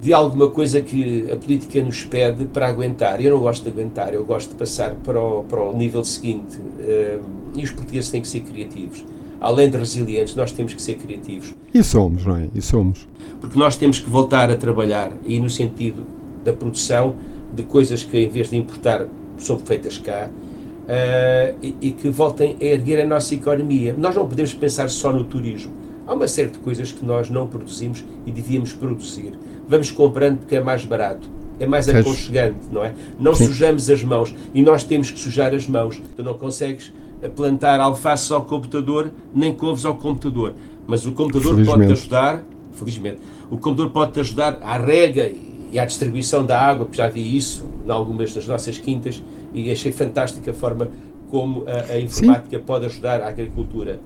de 0.00 0.14
alguma 0.14 0.48
coisa 0.48 0.80
que 0.80 1.30
a 1.30 1.36
política 1.36 1.82
nos 1.82 2.04
pede 2.04 2.46
para 2.46 2.68
aguentar. 2.68 3.20
Eu 3.20 3.32
não 3.32 3.40
gosto 3.40 3.64
de 3.64 3.68
aguentar, 3.68 4.14
eu 4.14 4.24
gosto 4.24 4.50
de 4.50 4.54
passar 4.54 4.94
para 4.94 5.20
o, 5.20 5.44
para 5.44 5.62
o 5.62 5.76
nível 5.76 6.02
seguinte. 6.04 6.56
Uh, 6.56 7.20
e 7.54 7.62
os 7.62 7.70
portugueses 7.70 8.10
têm 8.10 8.22
que 8.22 8.28
ser 8.28 8.40
criativos. 8.40 9.04
Além 9.40 9.70
de 9.70 9.76
resilientes, 9.76 10.34
nós 10.34 10.52
temos 10.52 10.72
que 10.72 10.80
ser 10.80 10.94
criativos. 10.94 11.54
E 11.72 11.82
somos, 11.82 12.24
não 12.24 12.36
é? 12.36 12.48
E 12.54 12.62
somos. 12.62 13.08
Porque 13.40 13.58
nós 13.58 13.76
temos 13.76 13.98
que 13.98 14.08
voltar 14.08 14.50
a 14.50 14.56
trabalhar, 14.56 15.12
e 15.24 15.38
no 15.38 15.50
sentido 15.50 16.06
da 16.44 16.52
produção 16.52 17.16
de 17.52 17.62
coisas 17.62 18.02
que, 18.02 18.18
em 18.18 18.28
vez 18.28 18.50
de 18.50 18.56
importar, 18.56 19.06
são 19.38 19.58
feitas 19.58 19.98
cá, 19.98 20.30
uh, 20.30 21.56
e, 21.62 21.76
e, 21.80 21.90
que 21.92 22.08
voltem 22.08 22.56
a 22.60 22.64
erguer 22.64 23.02
a 23.02 23.06
nossa 23.06 23.34
economia. 23.34 23.94
Nós 23.96 24.14
não 24.14 24.26
podemos 24.26 24.52
pensar 24.54 24.88
só 24.88 25.12
no 25.12 25.24
turismo. 25.24 25.72
Há 26.10 26.14
uma 26.14 26.26
série 26.26 26.50
de 26.50 26.58
coisas 26.58 26.90
que 26.90 27.04
nós 27.04 27.30
não 27.30 27.46
produzimos 27.46 28.04
e 28.26 28.32
devíamos 28.32 28.72
produzir. 28.72 29.38
Vamos 29.68 29.92
comprando 29.92 30.38
porque 30.38 30.56
é 30.56 30.60
mais 30.60 30.84
barato, 30.84 31.30
é 31.60 31.68
mais 31.68 31.88
aconchegante, 31.88 32.58
não 32.72 32.84
é? 32.84 32.92
Não 33.16 33.32
Sim. 33.32 33.46
sujamos 33.46 33.88
as 33.88 34.02
mãos 34.02 34.34
e 34.52 34.60
nós 34.60 34.82
temos 34.82 35.08
que 35.12 35.20
sujar 35.20 35.54
as 35.54 35.68
mãos. 35.68 36.02
Tu 36.16 36.22
não 36.24 36.34
consegues 36.34 36.92
plantar 37.36 37.78
alfaces 37.78 38.28
ao 38.32 38.44
computador, 38.44 39.12
nem 39.32 39.54
couves 39.54 39.84
ao 39.84 39.94
computador. 39.94 40.54
Mas 40.84 41.06
o 41.06 41.12
computador 41.12 41.64
pode-te 41.64 41.92
ajudar, 41.92 42.42
felizmente, 42.72 43.20
o 43.48 43.56
computador 43.56 43.92
pode-te 43.92 44.18
ajudar 44.18 44.58
à 44.62 44.78
rega 44.78 45.30
e 45.70 45.78
à 45.78 45.84
distribuição 45.84 46.44
da 46.44 46.60
água, 46.60 46.86
porque 46.86 46.98
já 46.98 47.06
vi 47.06 47.36
isso 47.36 47.64
em 47.86 47.90
algumas 47.92 48.34
das 48.34 48.48
nossas 48.48 48.78
quintas, 48.78 49.22
e 49.54 49.70
achei 49.70 49.92
fantástica 49.92 50.50
a 50.50 50.54
forma 50.54 50.88
como 51.30 51.62
a, 51.68 51.92
a 51.92 52.00
informática 52.00 52.58
Sim. 52.58 52.64
pode 52.66 52.86
ajudar 52.86 53.22
a 53.22 53.28
agricultura. 53.28 54.00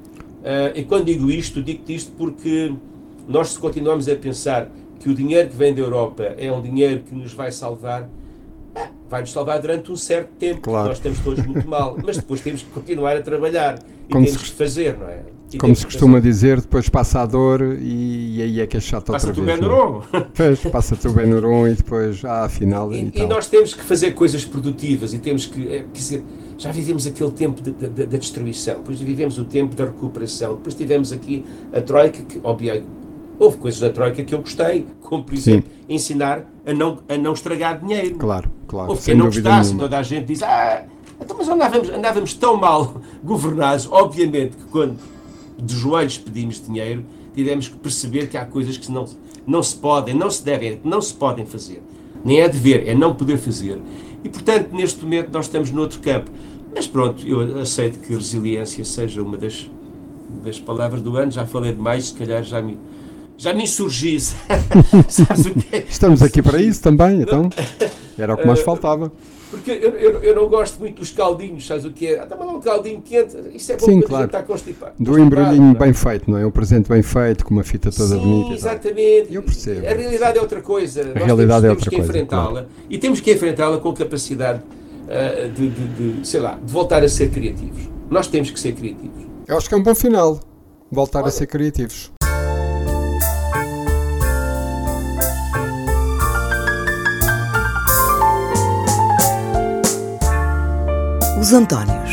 Uh, 0.44 0.76
e 0.78 0.84
quando 0.84 1.06
digo 1.06 1.30
isto, 1.30 1.62
digo 1.62 1.80
isto 1.88 2.12
porque 2.18 2.70
nós 3.26 3.48
se 3.48 3.58
continuamos 3.58 4.06
a 4.10 4.14
pensar 4.14 4.68
que 5.00 5.08
o 5.08 5.14
dinheiro 5.14 5.48
que 5.48 5.56
vem 5.56 5.72
da 5.72 5.80
Europa 5.80 6.34
é 6.36 6.52
um 6.52 6.60
dinheiro 6.60 7.00
que 7.00 7.14
nos 7.14 7.32
vai 7.32 7.50
salvar, 7.50 8.10
ah, 8.74 8.88
vai-nos 9.08 9.32
salvar 9.32 9.58
durante 9.58 9.90
um 9.90 9.96
certo 9.96 10.28
tempo, 10.38 10.60
claro. 10.60 10.88
nós 10.88 10.98
estamos 10.98 11.18
todos 11.20 11.46
muito 11.46 11.66
mal, 11.66 11.96
mas 12.04 12.18
depois 12.18 12.42
temos 12.42 12.60
que 12.60 12.68
continuar 12.68 13.16
a 13.16 13.22
trabalhar 13.22 13.78
e 14.06 14.12
Como 14.12 14.26
temos 14.26 14.40
se... 14.42 14.50
que 14.50 14.56
fazer, 14.56 14.98
não 14.98 15.08
é? 15.08 15.22
E 15.50 15.56
Como 15.56 15.74
se 15.74 15.86
costuma 15.86 16.18
fazer. 16.18 16.28
dizer, 16.28 16.60
depois 16.60 16.88
passa 16.90 17.20
a 17.20 17.26
dor 17.26 17.62
e, 17.80 18.38
e 18.38 18.42
aí 18.42 18.60
é 18.60 18.66
que 18.66 18.76
é 18.76 18.80
chato 18.80 19.12
passa 19.12 19.28
outra 19.28 19.42
vez. 19.42 19.60
Passa-te 19.60 19.66
o 19.66 19.68
Benuron. 19.68 20.68
passa-te 20.72 21.08
o 21.08 21.12
Benuron 21.12 21.68
e 21.68 21.74
depois, 21.74 22.22
ah, 22.24 22.44
afinal... 22.44 22.92
E, 22.92 23.12
e, 23.14 23.20
e 23.20 23.26
nós 23.26 23.46
temos 23.46 23.72
que 23.72 23.82
fazer 23.82 24.12
coisas 24.12 24.44
produtivas 24.44 25.14
e 25.14 25.18
temos 25.18 25.46
que, 25.46 25.68
é, 25.68 25.78
quer 25.80 25.92
dizer, 25.92 26.24
já 26.56 26.70
vivemos 26.70 27.06
aquele 27.06 27.30
tempo 27.32 27.60
da 27.62 28.18
destruição, 28.18 28.76
depois 28.76 29.00
vivemos 29.00 29.38
o 29.38 29.44
tempo 29.44 29.74
da 29.74 29.84
recuperação, 29.84 30.54
depois 30.54 30.74
tivemos 30.74 31.12
aqui 31.12 31.44
a 31.72 31.80
Troika, 31.80 32.22
que, 32.22 32.40
obviamente, 32.42 32.86
houve 33.38 33.56
coisas 33.56 33.80
da 33.80 33.90
Troika 33.90 34.22
que 34.22 34.34
eu 34.34 34.40
gostei, 34.40 34.86
como, 35.02 35.24
por 35.24 35.34
exemplo, 35.34 35.68
Sim. 35.70 35.94
ensinar 35.94 36.44
a 36.64 36.72
não, 36.72 36.98
a 37.08 37.16
não 37.16 37.32
estragar 37.32 37.80
dinheiro. 37.80 38.16
Claro, 38.16 38.50
claro. 38.66 38.90
Houve 38.90 39.02
quem 39.02 39.14
não 39.14 39.26
gostasse, 39.26 39.70
nenhuma. 39.70 39.84
toda 39.84 39.98
a 39.98 40.02
gente 40.02 40.26
diz, 40.26 40.42
ah, 40.42 40.84
então, 41.20 41.36
mas 41.36 41.48
andávamos, 41.48 41.90
andávamos 41.90 42.34
tão 42.34 42.56
mal 42.56 43.00
governados, 43.22 43.88
obviamente 43.90 44.56
que 44.56 44.64
quando 44.64 44.98
de 45.58 45.74
joelhos 45.74 46.18
pedimos 46.18 46.64
dinheiro, 46.64 47.04
tivemos 47.34 47.68
que 47.68 47.76
perceber 47.76 48.28
que 48.28 48.36
há 48.36 48.44
coisas 48.44 48.76
que 48.76 48.90
não, 48.90 49.06
não 49.46 49.62
se 49.62 49.76
podem, 49.76 50.14
não 50.14 50.30
se 50.30 50.44
devem, 50.44 50.80
não 50.84 51.00
se 51.00 51.14
podem 51.14 51.46
fazer. 51.46 51.82
Nem 52.24 52.40
é 52.40 52.48
dever, 52.48 52.88
é 52.88 52.94
não 52.94 53.14
poder 53.14 53.38
fazer. 53.38 53.80
E, 54.24 54.28
portanto, 54.28 54.70
neste 54.72 55.02
momento 55.02 55.30
nós 55.30 55.44
estamos 55.44 55.70
noutro 55.70 56.00
campo. 56.00 56.30
Mas 56.74 56.86
pronto, 56.86 57.24
eu 57.26 57.60
aceito 57.60 58.00
que 58.00 58.14
resiliência 58.14 58.84
seja 58.84 59.22
uma 59.22 59.36
das, 59.36 59.70
das 60.42 60.58
palavras 60.58 61.02
do 61.02 61.16
ano. 61.16 61.30
Já 61.30 61.46
falei 61.46 61.72
demais, 61.72 62.06
se 62.06 62.14
calhar 62.14 62.42
já 62.42 62.60
me, 62.60 62.78
já 63.36 63.52
insurgi. 63.54 64.18
É? 64.48 65.84
Estamos 65.88 66.22
aqui 66.22 66.42
para 66.42 66.60
isso 66.60 66.82
também, 66.82 67.22
então. 67.22 67.48
Era 68.18 68.34
o 68.34 68.36
que 68.36 68.46
mais 68.46 68.60
eh, 68.60 68.62
faltava. 68.62 69.12
Porque 69.50 69.70
eu, 69.70 69.90
eu, 69.90 70.22
eu, 70.22 70.34
não 70.34 70.48
gosto 70.48 70.80
muito 70.80 70.98
dos 70.98 71.10
caldinhos, 71.10 71.64
sabes 71.66 71.84
o 71.84 71.90
que 71.92 72.08
é? 72.08 72.18
Ah, 72.18 72.26
tá, 72.26 72.36
um 72.36 72.60
caldinho 72.60 73.00
quente, 73.00 73.36
isso 73.54 73.70
é 73.70 73.76
bom 73.76 73.86
Sim, 73.86 74.00
claro. 74.00 74.26
está 74.26 74.42
constipado. 74.42 74.94
Do 74.98 75.18
embrulhinho 75.18 75.70
é? 75.70 75.78
bem 75.78 75.92
feito, 75.92 76.28
não 76.28 76.38
é? 76.38 76.44
Um 76.44 76.50
presente 76.50 76.88
bem 76.88 77.02
feito, 77.02 77.44
com 77.44 77.54
uma 77.54 77.62
fita 77.62 77.90
toda 77.92 78.16
Sim, 78.16 78.20
bonita. 78.20 78.54
exatamente. 78.54 79.32
Eu 79.32 79.42
percebo. 79.42 79.86
A 79.86 79.92
realidade 79.92 80.38
é 80.38 80.40
outra 80.40 80.60
coisa. 80.60 81.02
A 81.02 81.04
Nós 81.04 81.24
realidade 81.24 81.62
temos, 81.62 81.64
é 81.64 81.70
outra 81.70 81.90
temos 81.90 82.06
coisa. 82.06 82.12
que 82.12 82.18
enfrentá-la. 82.18 82.50
Claro. 82.50 82.66
E 82.90 82.98
temos 82.98 83.20
que 83.20 83.32
enfrentá-la 83.32 83.78
com 83.78 83.92
capacidade 83.92 84.60
uh, 84.60 85.48
de, 85.50 85.70
de, 85.70 85.88
de, 86.20 86.26
sei 86.26 86.40
lá, 86.40 86.58
de 86.60 86.72
voltar 86.72 87.04
a 87.04 87.08
ser 87.08 87.30
criativos. 87.30 87.88
Nós 88.10 88.26
temos 88.26 88.50
que 88.50 88.58
ser 88.58 88.72
criativos. 88.72 89.24
Eu 89.46 89.56
acho 89.56 89.68
que 89.68 89.74
é 89.74 89.78
um 89.78 89.82
bom 89.82 89.94
final. 89.94 90.40
Voltar 90.90 91.20
Olha. 91.20 91.28
a 91.28 91.30
ser 91.30 91.46
criativos. 91.46 92.13
Os 101.44 101.52
Antónios. 101.52 102.03